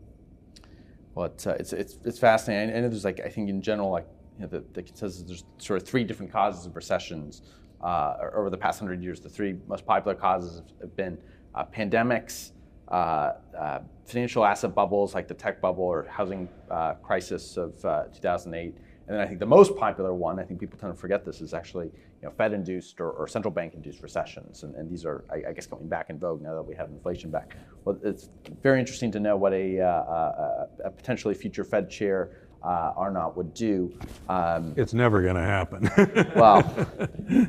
[1.13, 2.75] Well, it's uh, it's, it's, it's fascinating.
[2.75, 5.81] I there's like I think in general like you know, the, the consensus there's sort
[5.81, 7.43] of three different causes of recessions
[7.81, 9.19] uh, over the past hundred years.
[9.19, 11.17] The three most popular causes have been
[11.55, 12.51] uh, pandemics,
[12.89, 17.75] uh, uh, financial asset bubbles like the tech bubble or housing uh, crisis of
[18.13, 18.75] 2008.
[19.07, 21.41] And then I think the most popular one, I think people tend to forget this,
[21.41, 24.61] is actually you know, Fed-induced or, or central bank-induced recessions.
[24.61, 26.89] And, and these are, I, I, guess, coming back in vogue now that we have
[26.89, 27.55] inflation back.
[27.85, 28.29] Well, it's
[28.61, 33.53] very interesting to know what a, uh, a potentially future Fed chair uh, Arnott would
[33.53, 33.93] do.
[34.27, 35.89] Um, it's never going to happen.
[36.35, 36.87] well,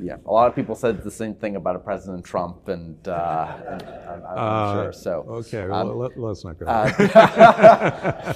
[0.01, 3.57] yeah, a lot of people said the same thing about a President Trump, and, uh,
[3.69, 4.93] and I'm, I'm uh, sure.
[4.93, 6.67] So okay, well, um, let, us not go.
[6.67, 8.35] Uh,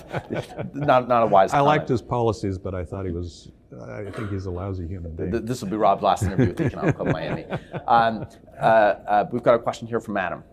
[0.74, 1.52] not not a wise.
[1.54, 3.50] I liked his policies, but I thought he was.
[3.88, 5.44] I think he's a lousy human being.
[5.44, 7.44] This will be Rob's last interview with the Economic Club Miami.
[7.88, 8.26] Um,
[8.60, 10.44] uh, uh, we've got a question here from Adam.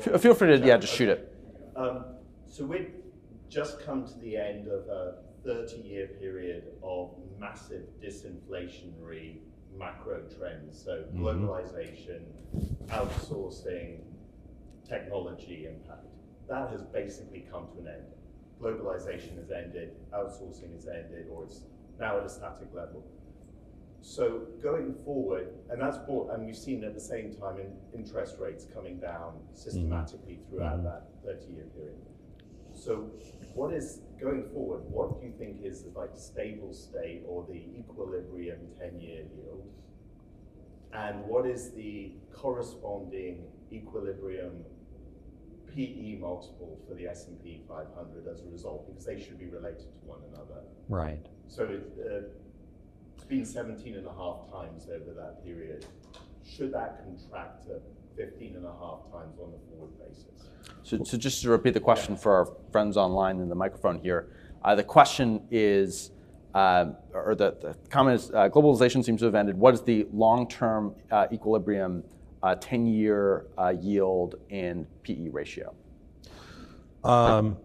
[0.00, 1.34] Feel free to yeah, just shoot it.
[1.74, 2.04] Um,
[2.48, 2.86] so we
[3.48, 9.38] just come to the end of a 30 year period of massive disinflationary
[9.78, 10.82] macro trends.
[10.82, 11.24] So, mm-hmm.
[11.24, 12.22] globalization,
[12.88, 14.00] outsourcing,
[14.88, 16.06] technology impact.
[16.48, 18.04] That has basically come to an end.
[18.60, 21.62] Globalization has ended, outsourcing has ended, or it's
[21.98, 23.04] now at a static level.
[24.00, 28.36] So going forward, and that's brought, and we've seen at the same time in interest
[28.38, 30.56] rates coming down systematically mm-hmm.
[30.56, 31.26] throughout mm-hmm.
[31.26, 31.96] that 30 year period.
[32.72, 33.10] So
[33.56, 37.64] what is, going forward, what do you think is the like stable state or the
[37.78, 39.66] equilibrium 10-year yield?
[40.92, 44.62] And what is the corresponding equilibrium
[45.74, 48.86] PE multiple for the S&P 500 as a result?
[48.88, 50.60] Because they should be related to one another.
[50.90, 51.24] Right.
[51.48, 52.28] So it, uh,
[53.14, 55.86] it's been 17 and a half times over that period.
[56.44, 57.64] Should that contract
[58.16, 60.24] 15 and a half times on a forward basis?
[60.82, 64.28] So, so just to repeat the question for our friends online in the microphone here,
[64.64, 66.10] uh, the question is,
[66.54, 69.56] uh, or the, the comment is uh, globalization seems to have ended.
[69.58, 72.02] What is the long-term uh, equilibrium
[72.54, 75.74] 10-year uh, uh, yield and PE ratio?
[77.04, 77.56] Um,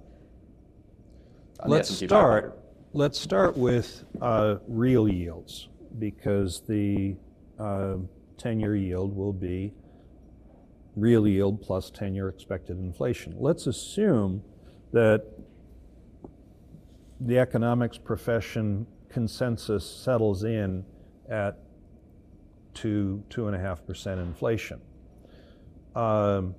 [1.65, 2.57] let's start.
[2.93, 7.15] Let's start with uh, real yields because the
[7.59, 9.73] 10-year yield will be
[11.01, 13.35] real yield plus 10-year expected inflation.
[13.37, 14.43] Let's assume
[14.93, 15.25] that
[17.19, 20.85] the economics profession consensus settles in
[21.29, 21.57] at
[22.73, 24.79] two, two and a half percent inflation.
[25.95, 26.55] Um,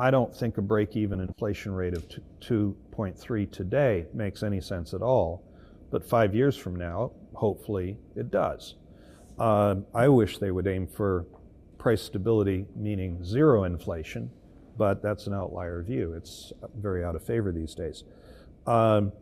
[0.00, 2.06] I don't think a break-even inflation rate of
[2.40, 5.42] 2.3 today makes any sense at all,
[5.90, 8.74] but five years from now, hopefully it does.
[9.38, 11.26] Uh, I wish they would aim for
[11.78, 14.30] price stability, meaning zero inflation,
[14.76, 16.12] but that's an outlier view.
[16.12, 18.04] It's very out of favor these days.
[18.66, 19.12] Um,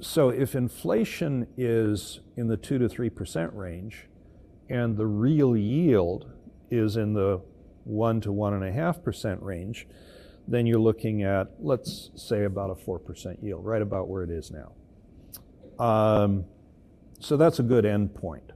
[0.00, 4.08] so if inflation is in the 2 to 3% range
[4.68, 6.30] and the real yield
[6.70, 7.40] is in the
[7.84, 9.86] 1 to 1.5% range,
[10.48, 14.50] then you're looking at, let's say, about a 4% yield, right about where it is
[14.50, 14.72] now.
[15.84, 16.44] Um,
[17.20, 18.50] so that's a good endpoint.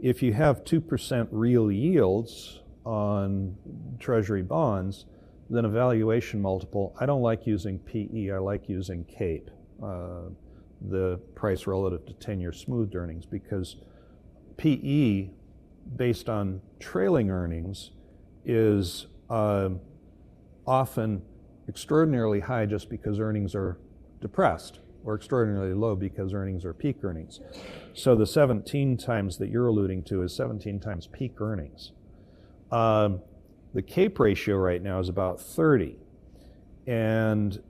[0.00, 3.56] If you have 2% real yields on
[3.98, 5.06] treasury bonds,
[5.50, 9.50] then a valuation multiple, I don't like using PE, I like using CAPE,
[9.82, 10.30] uh,
[10.80, 13.76] the price relative to 10 year smoothed earnings, because
[14.56, 15.30] PE,
[15.96, 17.90] based on trailing earnings,
[18.44, 19.70] is uh,
[20.66, 21.22] often
[21.68, 23.78] extraordinarily high just because earnings are
[24.20, 24.78] depressed
[25.08, 27.40] or extraordinarily low because earnings are peak earnings.
[27.94, 31.92] So the 17 times that you're alluding to is 17 times peak earnings.
[32.70, 33.22] Um,
[33.72, 35.96] the CAPE ratio right now is about 30.
[36.86, 37.62] And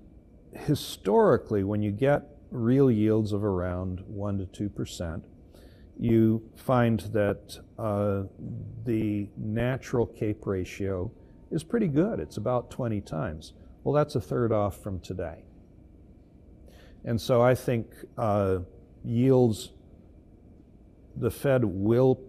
[0.53, 5.23] historically, when you get real yields of around 1 to 2%,
[5.97, 8.25] you find that uh,
[8.85, 11.13] the natural CAPE ratio
[11.53, 12.19] is pretty good.
[12.19, 13.53] It's about 20 times.
[13.85, 15.45] Well, that's a third off from today.
[17.09, 17.87] And so I think
[18.19, 18.59] uh,
[19.03, 19.73] yields,
[21.17, 22.21] the Fed will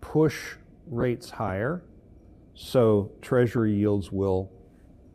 [0.00, 0.56] push
[0.88, 1.84] rates higher,
[2.52, 4.50] so Treasury yields will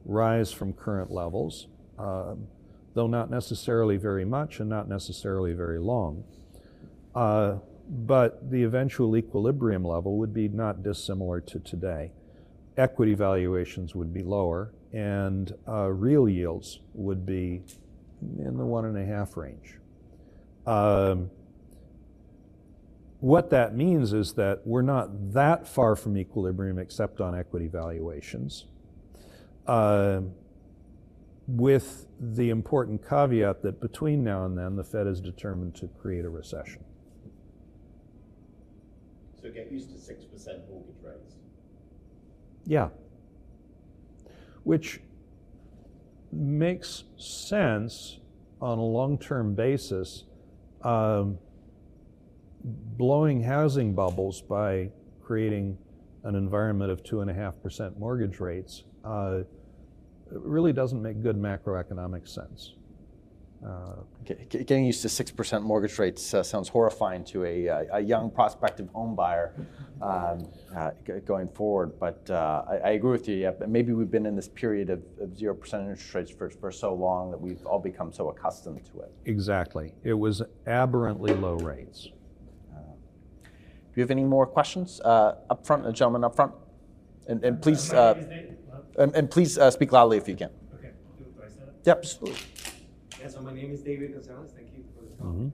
[0.05, 1.68] rise from current levels,
[1.99, 2.36] uh,
[2.93, 6.24] though not necessarily very much and not necessarily very long.
[7.14, 7.57] Uh,
[7.89, 12.14] but the eventual equilibrium level would be not dissimilar to today.
[12.78, 17.62] Equity valuations would be lower, and uh, real yields would be
[18.22, 19.78] in the one and a half range.
[20.66, 21.30] Um,
[23.20, 28.66] what that means is that we're not that far from equilibrium except on equity valuations,
[29.68, 30.22] uh,
[31.48, 36.26] with the important caveat that between now and then the Fed is determined to create
[36.26, 36.84] a recession.
[39.42, 41.36] So get used to 6% mortgage rates.
[42.66, 42.90] Yeah.
[44.64, 45.02] Which
[46.32, 48.20] makes sense
[48.62, 50.26] on a long term basis.
[50.84, 51.38] Um,
[52.64, 54.90] blowing housing bubbles by
[55.24, 55.78] creating
[56.24, 59.40] an environment of 2.5% mortgage rates uh,
[60.30, 62.76] really doesn't make good macroeconomic sense.
[63.66, 63.93] Uh,
[64.26, 68.89] getting used to 6% mortgage rates uh, sounds horrifying to a, uh, a, young prospective
[68.89, 69.53] home buyer
[70.01, 70.89] um, uh,
[71.28, 71.99] going forward.
[71.99, 73.36] But uh, I, I, agree with you.
[73.36, 76.95] Yeah, maybe we've been in this period of, of 0% interest rates for, for so
[76.95, 79.12] long that we've all become so accustomed to it.
[79.25, 79.93] Exactly.
[80.04, 82.09] It was aberrantly low rates.
[82.74, 82.79] Uh,
[83.43, 83.51] do
[83.93, 85.00] you have any more questions?
[85.05, 86.54] up front, a gentleman up front.
[87.28, 88.58] And, and please, and,
[88.97, 90.50] and, please speak loudly if you can.
[90.74, 90.89] Okay.
[91.20, 91.47] Do, do I
[91.86, 92.39] Yep, absolutely.
[93.22, 94.52] Yeah, so my name is David Gonzalez.
[94.56, 95.28] Thank you for the talk.
[95.28, 95.50] Mm-hmm.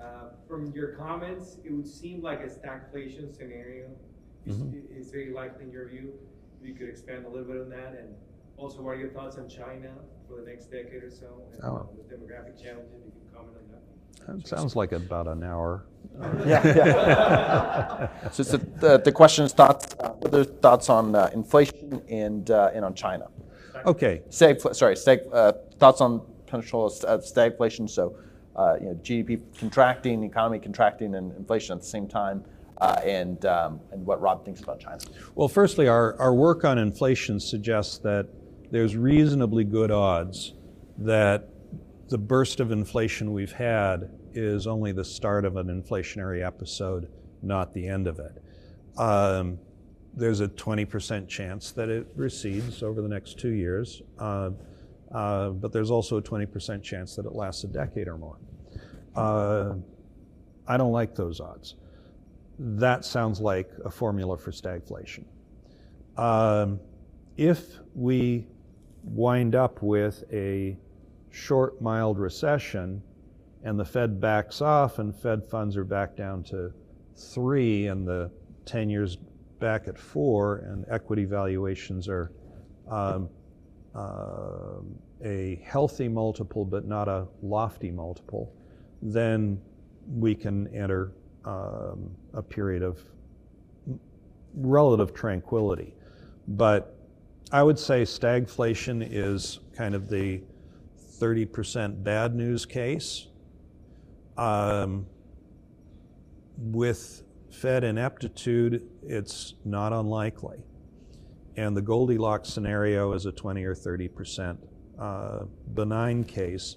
[0.00, 3.86] Uh, from your comments, it would seem like a stagflation scenario
[4.44, 4.98] is, mm-hmm.
[5.00, 6.14] is very likely in your view.
[6.60, 8.16] If you could expand a little bit on that, and
[8.56, 9.92] also, what are your thoughts on China
[10.28, 11.88] for the next decade or so, and oh.
[11.96, 13.04] the demographic challenges?
[13.06, 14.42] You can comment on that.
[14.42, 15.86] That sounds like about an hour.
[16.44, 18.30] yeah, yeah.
[18.32, 22.70] so the, the question is thoughts, uh, what are thoughts on uh, inflation and, uh,
[22.74, 23.28] and on China?
[23.86, 24.22] Okay.
[24.28, 26.20] Stag, sorry, stag, uh, thoughts on
[26.52, 27.88] potential of stagflation.
[27.88, 28.16] So,
[28.56, 32.44] uh, you know, GDP contracting, economy contracting, and inflation at the same time.
[32.78, 34.98] Uh, and, um, and what Rob thinks about China.
[35.36, 38.28] Well, firstly, our, our work on inflation suggests that
[38.72, 40.54] there's reasonably good odds
[40.98, 41.48] that
[42.08, 47.08] the burst of inflation we've had is only the start of an inflationary episode,
[47.40, 48.42] not the end of it.
[48.98, 49.58] Um,
[50.14, 54.02] there's a 20% chance that it recedes over the next two years.
[54.18, 54.50] Uh,
[55.12, 58.38] uh, but there's also a 20% chance that it lasts a decade or more.
[59.14, 59.74] Uh,
[60.66, 61.74] I don't like those odds.
[62.58, 65.24] That sounds like a formula for stagflation.
[66.16, 66.80] Um,
[67.36, 68.46] if we
[69.02, 70.76] wind up with a
[71.30, 73.02] short, mild recession
[73.64, 76.72] and the Fed backs off and Fed funds are back down to
[77.16, 78.30] three and the
[78.66, 79.16] 10 years
[79.58, 82.32] back at four and equity valuations are
[82.90, 83.28] um,
[83.94, 84.80] uh,
[85.24, 88.52] a healthy multiple but not a lofty multiple,
[89.00, 89.60] then
[90.08, 91.12] we can enter
[91.44, 92.98] um, a period of
[94.54, 95.94] relative tranquility.
[96.48, 96.96] But
[97.50, 100.42] I would say stagflation is kind of the
[101.20, 103.28] 30% bad news case.
[104.36, 105.06] Um,
[106.56, 110.58] with Fed ineptitude, it's not unlikely.
[111.56, 114.56] And the Goldilocks scenario is a 20 or 30%
[114.98, 115.40] uh,
[115.74, 116.76] benign case,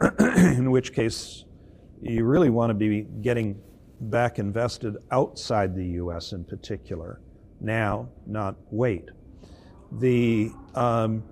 [0.18, 1.44] in which case
[2.02, 3.60] you really want to be getting
[4.00, 7.20] back invested outside the US in particular,
[7.60, 9.10] now, not wait.
[9.92, 11.22] The um,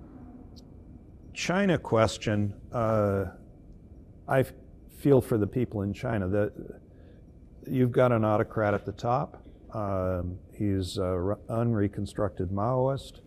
[1.33, 3.25] China question, uh,
[4.27, 4.45] I
[4.97, 6.53] feel for the people in China that
[7.67, 9.43] you've got an autocrat at the top.
[9.73, 13.19] Um, he's an unreconstructed Maoist.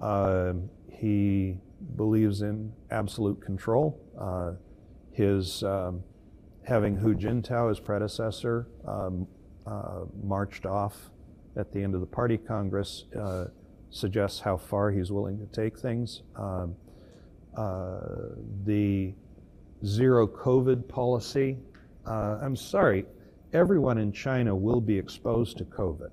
[0.00, 0.52] Uh,
[0.90, 1.56] he
[1.96, 4.00] believes in absolute control.
[4.18, 4.52] Uh,
[5.12, 6.02] his um,
[6.64, 9.26] having Hu Jintao, his predecessor, um,
[9.66, 11.10] uh, marched off
[11.56, 13.46] at the end of the party congress uh,
[13.90, 16.22] suggests how far he's willing to take things.
[16.36, 16.76] Um,
[17.56, 18.00] uh,
[18.64, 19.14] the
[19.84, 21.58] zero COVID policy,
[22.06, 23.06] uh, I'm sorry,
[23.52, 26.10] everyone in China will be exposed to COVID.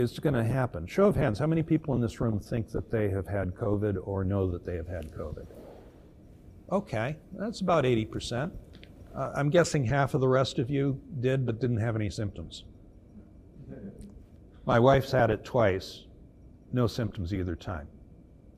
[0.00, 0.86] It's going to happen.
[0.86, 3.98] Show of hands, how many people in this room think that they have had COVID
[4.02, 5.46] or know that they have had COVID?
[6.72, 8.50] Okay, that's about 80%.
[9.14, 12.64] Uh, I'm guessing half of the rest of you did but didn't have any symptoms.
[14.64, 16.04] My wife's had it twice,
[16.72, 17.88] no symptoms either time.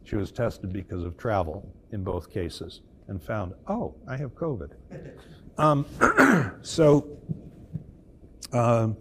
[0.05, 4.73] She was tested because of travel in both cases and found, oh, I have COVID.
[5.59, 5.87] Um,
[6.63, 7.19] so,
[8.53, 8.97] um,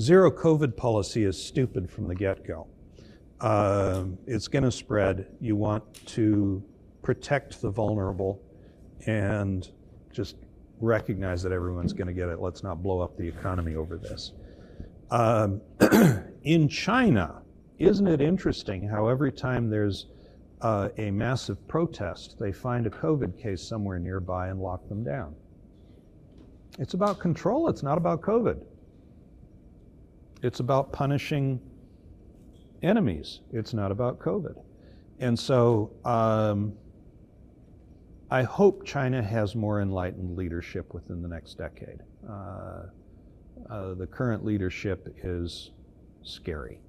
[0.00, 2.66] zero COVID policy is stupid from the get go.
[3.40, 5.26] Uh, it's going to spread.
[5.40, 6.62] You want to
[7.02, 8.42] protect the vulnerable
[9.06, 9.70] and
[10.12, 10.36] just
[10.80, 12.40] recognize that everyone's going to get it.
[12.40, 14.32] Let's not blow up the economy over this.
[15.10, 15.60] Um,
[16.42, 17.42] in China,
[17.78, 20.06] isn't it interesting how every time there's
[20.60, 25.34] uh, a massive protest, they find a COVID case somewhere nearby and lock them down?
[26.78, 28.62] It's about control, it's not about COVID.
[30.42, 31.60] It's about punishing
[32.82, 34.54] enemies, it's not about COVID.
[35.18, 36.72] And so um,
[38.30, 42.00] I hope China has more enlightened leadership within the next decade.
[42.26, 42.84] Uh,
[43.68, 45.72] uh, the current leadership is
[46.22, 46.80] scary.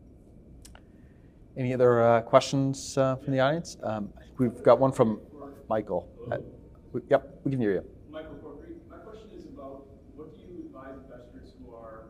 [1.58, 3.76] Any other uh, questions uh, from the audience?
[3.84, 5.20] Um, we've got one from
[5.68, 6.08] Michael.
[6.32, 6.38] Uh,
[7.10, 7.84] yep, we can hear you.
[8.10, 8.80] Michael Corkery.
[8.90, 9.84] My question is about
[10.16, 12.08] what do you advise investors who are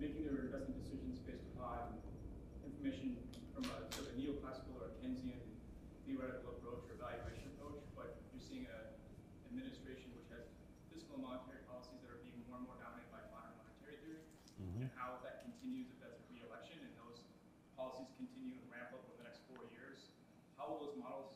[0.00, 2.00] making their investment decisions based upon
[2.64, 3.16] information
[3.52, 5.40] from a sort of neoclassical or Keynesian
[6.08, 8.88] theoretical approach or valuation approach, but you're seeing an
[9.52, 10.48] administration which has
[10.88, 14.24] fiscal and monetary policies that are being more and more dominated by modern monetary theory,
[14.80, 17.24] and how that continues if that's a re-election and those
[17.72, 20.12] policies continue and ramp up over the next four years.
[20.60, 21.34] How will those models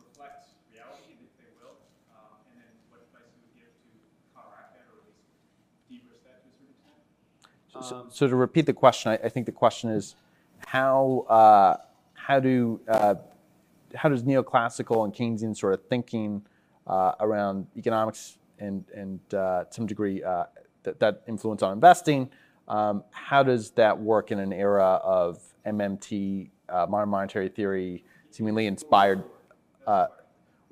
[0.00, 1.78] reflect reality, if they will?
[2.10, 3.90] Um, and then what advice you would give to
[4.34, 5.22] counteract that or at least
[5.86, 6.98] de-risk that to a certain extent?
[7.82, 10.14] So, so to repeat the question, I, I think the question is
[10.66, 11.76] how uh,
[12.14, 13.14] how do uh,
[13.94, 16.42] how does neoclassical and Keynesian sort of thinking
[16.86, 20.44] uh, around economics and and uh, some degree uh,
[20.84, 22.30] that, that influence on investing,
[22.68, 28.66] um, how does that work in an era of MMT, uh, modern monetary theory, seemingly
[28.66, 29.22] inspired?
[29.86, 30.06] Uh,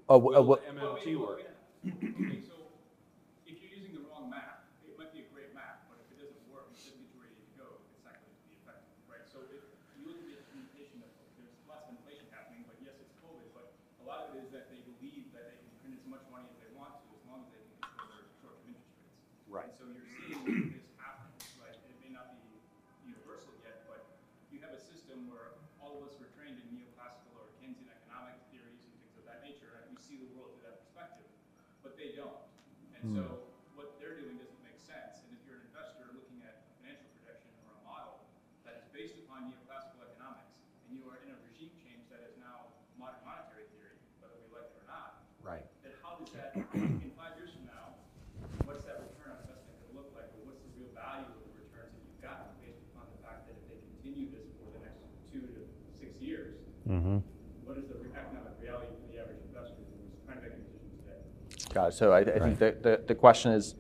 [0.09, 1.43] uh, uh, what- MMT work.
[1.81, 2.53] Okay, so
[3.49, 6.21] if you're using the wrong map, it might be a great map, but if it
[6.21, 8.93] doesn't work, it doesn't get you ready to go, it's not going to be effective,
[9.09, 9.25] right?
[9.25, 9.65] So if
[9.97, 11.09] you look at the implementation of,
[11.41, 13.73] there's lots of inflation happening, but yes, it's COVID, but
[14.03, 16.53] a lot of it is that they believe that they can print as much money
[16.53, 19.25] as they want to, as long as they can control their short-term interest rates.
[19.49, 19.65] Right.
[19.65, 21.33] And so you're seeing this happen,
[21.65, 21.81] right?
[21.81, 22.45] It may not be
[23.09, 24.05] universal yet, but
[24.53, 28.37] you have a system where all of us were trained in neoclassical or Keynesian economic
[28.53, 31.27] theories and things of that nature, and we see the world through that perspective,
[31.83, 32.37] but they don't.
[33.01, 33.49] And so hmm
[33.81, 35.25] what they're doing doesn't make sense.
[35.25, 38.29] And if you're an investor looking at a financial projection or a model
[38.69, 40.53] that is based upon neoclassical economics,
[40.85, 42.69] and you are in a regime change that is now
[43.01, 45.65] modern monetary theory, whether we like it or not, right.
[45.81, 47.97] then how does that in five years from now,
[48.69, 50.29] what's that return on investment gonna look like?
[50.37, 53.49] Or what's the real value of the returns that you've gotten based upon the fact
[53.49, 55.01] that if they continue this for the next
[55.33, 55.65] two to
[55.97, 56.61] six years,
[57.65, 60.61] what is the re- economic reality for the average investor who's trying to make a
[60.69, 61.60] decision today?
[61.73, 61.95] Got it.
[61.95, 63.75] So I, I think the, the, the question is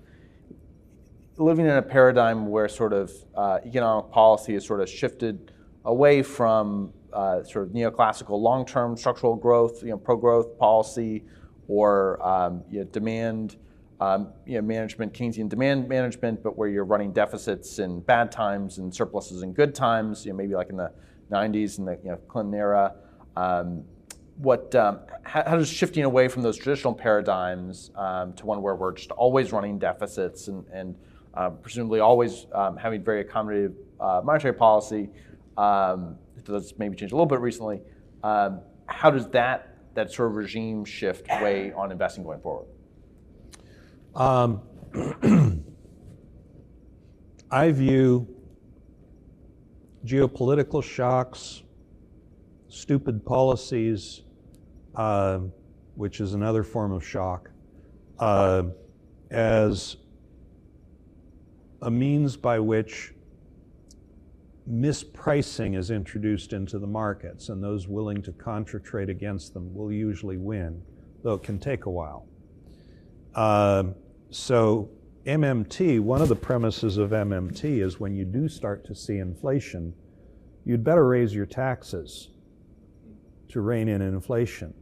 [1.36, 5.52] living in a paradigm where sort of uh, economic policy has sort of shifted
[5.84, 11.24] away from uh, sort of neoclassical long-term structural growth, you know, pro-growth policy,
[11.66, 13.56] or um, you know, demand,
[14.00, 18.78] um, you know, management, Keynesian demand management, but where you're running deficits in bad times
[18.78, 20.92] and surpluses in good times, you know, maybe like in the
[21.30, 22.94] 90s and the you know, Clinton era.
[23.36, 23.84] Um,
[24.40, 28.74] what um, how, how does shifting away from those traditional paradigms um, to one where
[28.74, 30.94] we're just always running deficits and, and
[31.34, 35.08] uh, presumably always um, having very accommodative uh, monetary policy
[35.58, 37.80] um, that's maybe changed a little bit recently
[38.22, 42.66] um, how does that that sort of regime shift weigh on investing going forward?
[47.50, 48.28] I view
[50.04, 51.62] geopolitical shocks,
[52.68, 54.22] stupid policies,
[54.94, 55.40] uh,
[55.94, 57.50] which is another form of shock,
[58.18, 58.64] uh,
[59.30, 59.96] as
[61.82, 63.14] a means by which
[64.70, 69.90] mispricing is introduced into the markets, and those willing to contra trade against them will
[69.90, 70.82] usually win,
[71.22, 72.26] though it can take a while.
[73.34, 73.94] Um,
[74.30, 74.90] so,
[75.24, 79.92] MMT, one of the premises of MMT is when you do start to see inflation,
[80.64, 82.28] you'd better raise your taxes
[83.50, 84.74] to rein in inflation.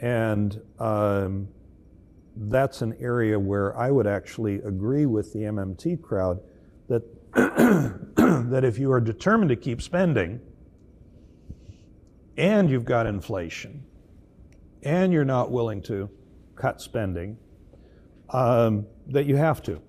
[0.00, 1.48] And um,
[2.36, 6.40] that's an area where I would actually agree with the MMT crowd
[6.88, 7.02] that,
[8.50, 10.40] that if you are determined to keep spending
[12.36, 13.84] and you've got inflation
[14.84, 16.08] and you're not willing to
[16.54, 17.36] cut spending,
[18.30, 19.80] um, that you have to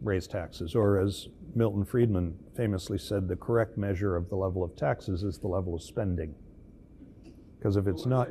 [0.00, 4.76] raise taxes, or as Milton Friedman famously said, the correct measure of the level of
[4.76, 6.34] taxes is the level of spending.
[7.58, 8.28] Because if it's not,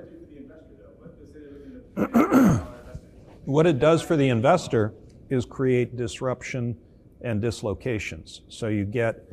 [3.46, 4.94] what it does for the investor
[5.30, 6.78] is create disruption
[7.22, 8.42] and dislocations.
[8.48, 9.24] So you get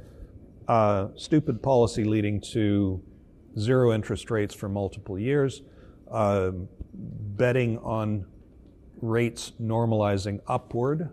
[0.67, 3.03] uh, stupid policy leading to
[3.59, 5.63] zero interest rates for multiple years,
[6.11, 6.53] uh,
[6.93, 8.27] betting on
[9.01, 11.11] rates normalizing upward,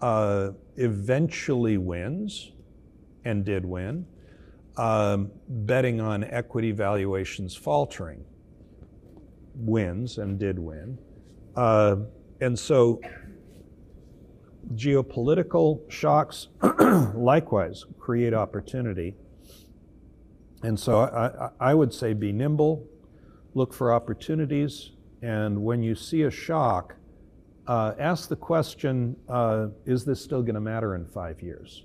[0.00, 2.52] uh, eventually wins
[3.24, 4.06] and did win,
[4.76, 8.24] um, betting on equity valuations faltering
[9.54, 10.98] wins and did win.
[11.56, 11.96] Uh,
[12.40, 13.00] and so
[14.74, 16.48] geopolitical shocks
[17.14, 19.14] likewise create opportunity.
[20.62, 22.86] And so I, I, would say be nimble,
[23.54, 26.94] look for opportunities, and when you see a shock,
[27.66, 31.84] uh, ask the question uh, is this still going to matter in five years?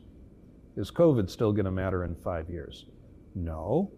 [0.78, 2.86] Is COVID still going to matter in five years?
[3.34, 3.91] No.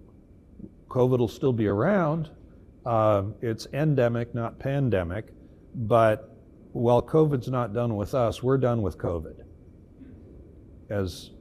[0.87, 2.29] COVID will still be around.
[2.85, 5.33] Uh, it's endemic, not pandemic.
[5.75, 6.33] But
[6.71, 9.43] while COVID's not done with us, we're done with COVID
[10.89, 11.31] as,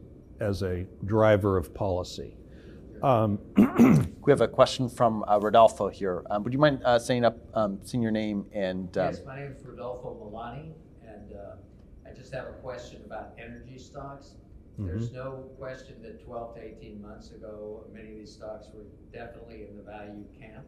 [0.40, 2.36] as a driver of policy.
[3.00, 3.38] Um,
[4.26, 6.24] we have a question from uh, Rodolfo here.
[6.30, 8.96] Um, would you mind uh, saying up, um, saying your name and?
[8.98, 10.72] Um, yes, my name is Rodolfo Milani,
[11.06, 14.34] and uh, I just have a question about energy stocks.
[14.78, 14.86] Mm-hmm.
[14.86, 19.66] There's no question that 12 to 18 months ago, many of these stocks were definitely
[19.68, 20.66] in the value camp.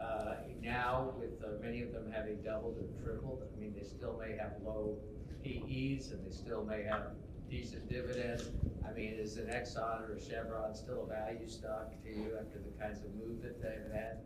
[0.00, 4.20] Uh, now, with uh, many of them having doubled or tripled, I mean, they still
[4.20, 4.98] may have low
[5.42, 7.12] PEs and they still may have
[7.50, 8.50] decent dividends.
[8.86, 12.58] I mean, is an Exxon or a Chevron still a value stock to you after
[12.58, 14.18] the kinds of move that they've had?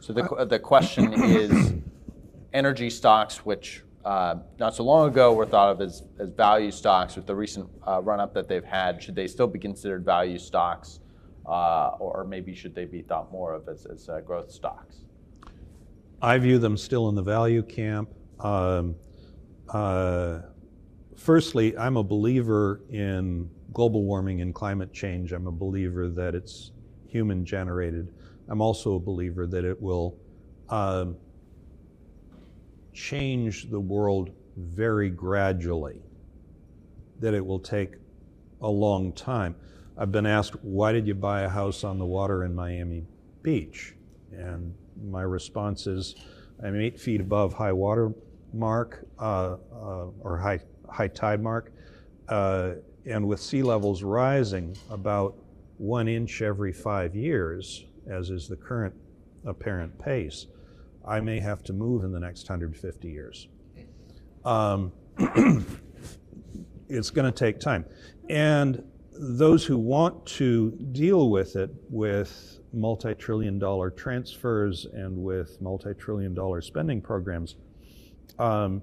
[0.00, 1.74] So the, the question is
[2.52, 7.16] energy stocks, which uh, not so long ago were thought of as, as value stocks
[7.16, 10.38] with the recent uh, run up that they've had, should they still be considered value
[10.38, 11.00] stocks?
[11.44, 14.98] Uh, or maybe should they be thought more of as, as uh, growth stocks?
[16.22, 18.08] I view them still in the value camp.
[18.38, 18.94] Um,
[19.70, 20.40] uh,
[21.16, 25.32] firstly, I'm a believer in global warming and climate change.
[25.32, 26.70] I'm a believer that it's
[27.08, 28.12] human generated.
[28.48, 30.16] I'm also a believer that it will
[30.68, 31.06] uh,
[32.96, 36.00] change the world very gradually,
[37.20, 37.96] that it will take
[38.62, 39.54] a long time.
[39.98, 43.04] I've been asked, why did you buy a house on the water in Miami
[43.42, 43.94] Beach?
[44.32, 44.74] And
[45.10, 46.16] my response is,
[46.64, 48.12] I'm eight feet above high water
[48.52, 51.72] mark uh, uh, or high high tide mark,
[52.28, 52.72] uh,
[53.04, 55.36] and with sea levels rising about
[55.76, 58.94] one inch every five years, as is the current
[59.44, 60.46] apparent pace,
[61.06, 63.48] I may have to move in the next 150 years.
[64.44, 64.92] Um,
[66.88, 67.84] it's going to take time.
[68.28, 68.82] And
[69.18, 75.94] those who want to deal with it with multi trillion dollar transfers and with multi
[75.94, 77.56] trillion dollar spending programs,
[78.38, 78.82] um,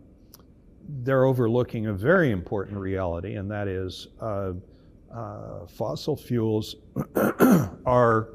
[1.03, 4.53] they're overlooking a very important reality, and that is uh,
[5.13, 6.75] uh, fossil fuels
[7.85, 8.29] are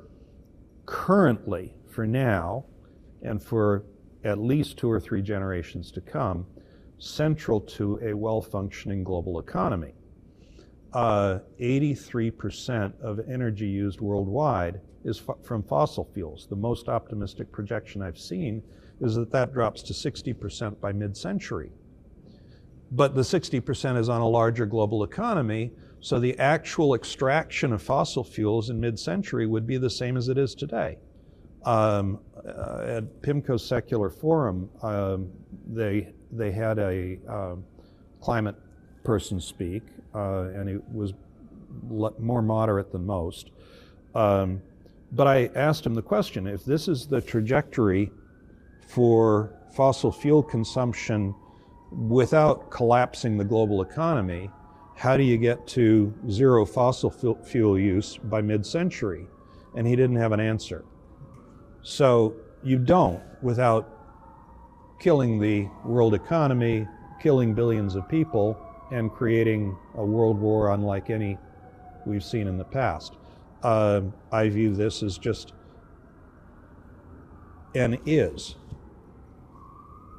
[0.86, 2.64] currently, for now,
[3.22, 3.84] and for
[4.24, 6.46] at least two or three generations to come,
[6.98, 9.94] central to a well functioning global economy.
[10.92, 16.46] Uh, 83% of energy used worldwide is fo- from fossil fuels.
[16.48, 18.62] The most optimistic projection I've seen
[19.00, 21.70] is that that drops to 60% by mid century.
[22.90, 28.24] But the 60% is on a larger global economy, so the actual extraction of fossil
[28.24, 30.98] fuels in mid century would be the same as it is today.
[31.64, 35.30] Um, uh, at PIMCO's Secular Forum, um,
[35.66, 37.64] they, they had a um,
[38.20, 38.56] climate
[39.04, 39.82] person speak,
[40.14, 41.12] uh, and he was
[41.88, 43.50] le- more moderate than most.
[44.14, 44.62] Um,
[45.12, 48.10] but I asked him the question if this is the trajectory
[48.86, 51.34] for fossil fuel consumption
[51.90, 54.50] without collapsing the global economy,
[54.96, 57.10] how do you get to zero fossil
[57.44, 59.26] fuel use by mid century?
[59.76, 60.84] And he didn't have an answer.
[61.82, 63.88] So you don't without
[64.98, 66.86] killing the world economy,
[67.20, 68.58] killing billions of people,
[68.90, 71.38] and creating a world war unlike any
[72.06, 73.16] we've seen in the past.
[73.62, 74.02] Uh,
[74.32, 75.52] I view this as just
[77.74, 78.56] an is.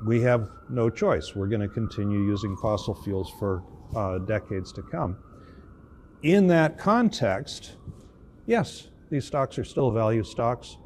[0.06, 1.36] We have no choice.
[1.36, 3.64] We're going to continue using fossil fuels for
[3.96, 5.18] uh, decades to come.
[6.22, 7.76] In that context,
[8.46, 10.78] yes, these stocks are still value stocks.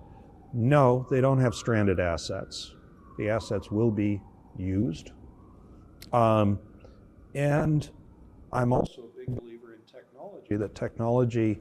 [0.54, 2.76] No, they don't have stranded assets.
[3.18, 4.22] The assets will be
[4.56, 5.12] used.
[6.12, 6.60] Um,
[7.34, 7.90] and
[8.52, 11.60] I'm also a big believer in technology, that technology,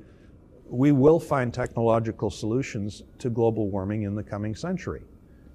[0.68, 5.02] we will find technological solutions to global warming in the coming century.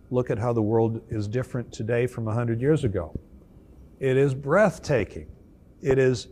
[0.09, 3.13] Look at how the world is different today from 100 years ago.
[3.99, 5.27] It is breathtaking.
[5.81, 6.27] It is,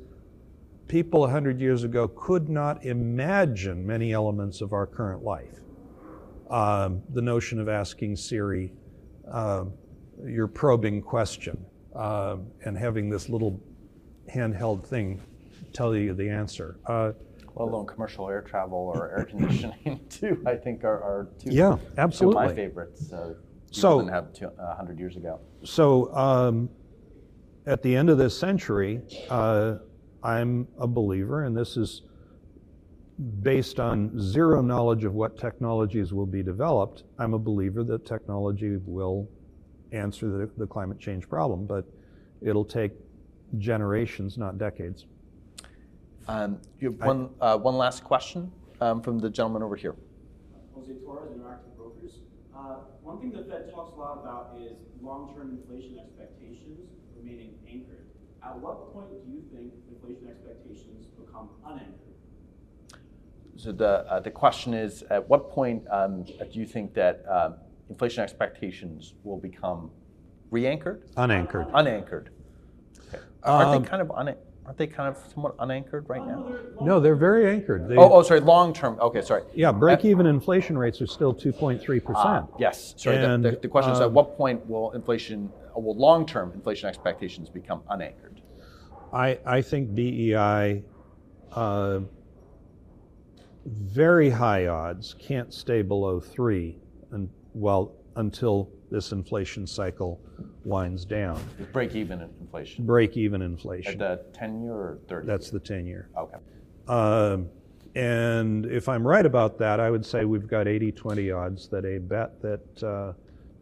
[0.88, 5.60] people 100 years ago could not imagine many elements of our current life.
[6.50, 8.72] Um, the notion of asking Siri
[9.32, 9.66] uh,
[10.24, 11.66] your probing question
[11.96, 13.60] uh, and having this little
[14.34, 15.22] handheld thing
[15.74, 16.78] tell you the answer.
[16.86, 17.14] Uh,
[17.56, 21.76] Let alone commercial air travel or air conditioning, too, I think are, are two, yeah,
[21.76, 22.44] two absolutely.
[22.44, 23.12] of my favorites.
[23.12, 23.34] Uh,
[23.72, 25.40] so, than have two, uh, 100 years ago.
[25.64, 26.70] So, um,
[27.66, 29.78] at the end of this century, uh,
[30.24, 32.04] I'm a believer, and this is
[33.42, 37.04] based on zero knowledge of what technologies will be developed.
[37.18, 39.30] I'm a believer that technology will
[39.92, 41.86] answer the, the climate change problem, but
[42.42, 42.92] it'll take
[43.58, 45.06] generations, not decades.
[46.28, 48.52] Um, you have one, uh, one last question
[48.82, 49.96] um, from the gentleman over here.
[50.74, 52.20] Jose Torres, Interactive Brokers.
[52.54, 58.08] Uh, one thing the Fed talks a lot about is long-term inflation expectations remaining anchored.
[58.44, 62.15] At what point do you think inflation expectations become unanchored?
[63.58, 67.56] So the, uh, the question is, at what point um, do you think that um,
[67.90, 69.92] inflation expectations will become
[70.52, 71.04] re-anchored?
[71.18, 71.68] Unanchored.
[71.74, 72.30] Unanchored.
[73.08, 73.24] Okay.
[73.44, 76.52] Aren't Um, they kind of un- aren't they kind of somewhat unanchored right now?
[76.82, 77.88] No, they're very anchored.
[77.88, 78.98] They, Oh, oh, sorry, long term.
[79.00, 79.44] Okay, sorry.
[79.54, 82.50] yeah, break-even inflation rates are still 2.3 Ah, percent.
[82.60, 83.18] yes, sorry.
[83.18, 86.90] And, the, the question is, at um, what point will inflation, uh, will long-term inflation
[86.90, 88.42] expectations become unanchored?
[89.14, 90.84] I, I think BEI,
[91.54, 92.00] uh,
[93.66, 96.78] very high odds, can't stay below three
[97.12, 100.22] and, well, until this inflation cycle
[100.64, 101.42] winds down.
[101.74, 103.98] Break even inflation Break even at inflation.
[103.98, 105.28] the ten year or thirty.
[105.28, 106.10] That's the 10 year.
[106.18, 106.38] okay.
[106.88, 107.50] Um,
[107.96, 111.86] and if I'm right about that, I would say we've got 80 20 odds that
[111.86, 113.14] a bet that uh,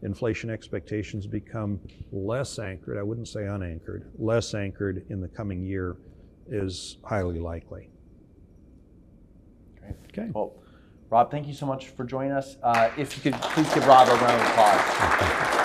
[0.01, 1.79] inflation expectations become
[2.11, 5.95] less anchored, I wouldn't say unanchored, less anchored in the coming year
[6.47, 7.89] is highly likely.
[10.13, 10.23] Great.
[10.23, 10.31] Okay.
[10.33, 10.53] Well,
[11.09, 12.57] Rob, thank you so much for joining us.
[12.63, 15.59] Uh, if you could please give Rob a round of applause.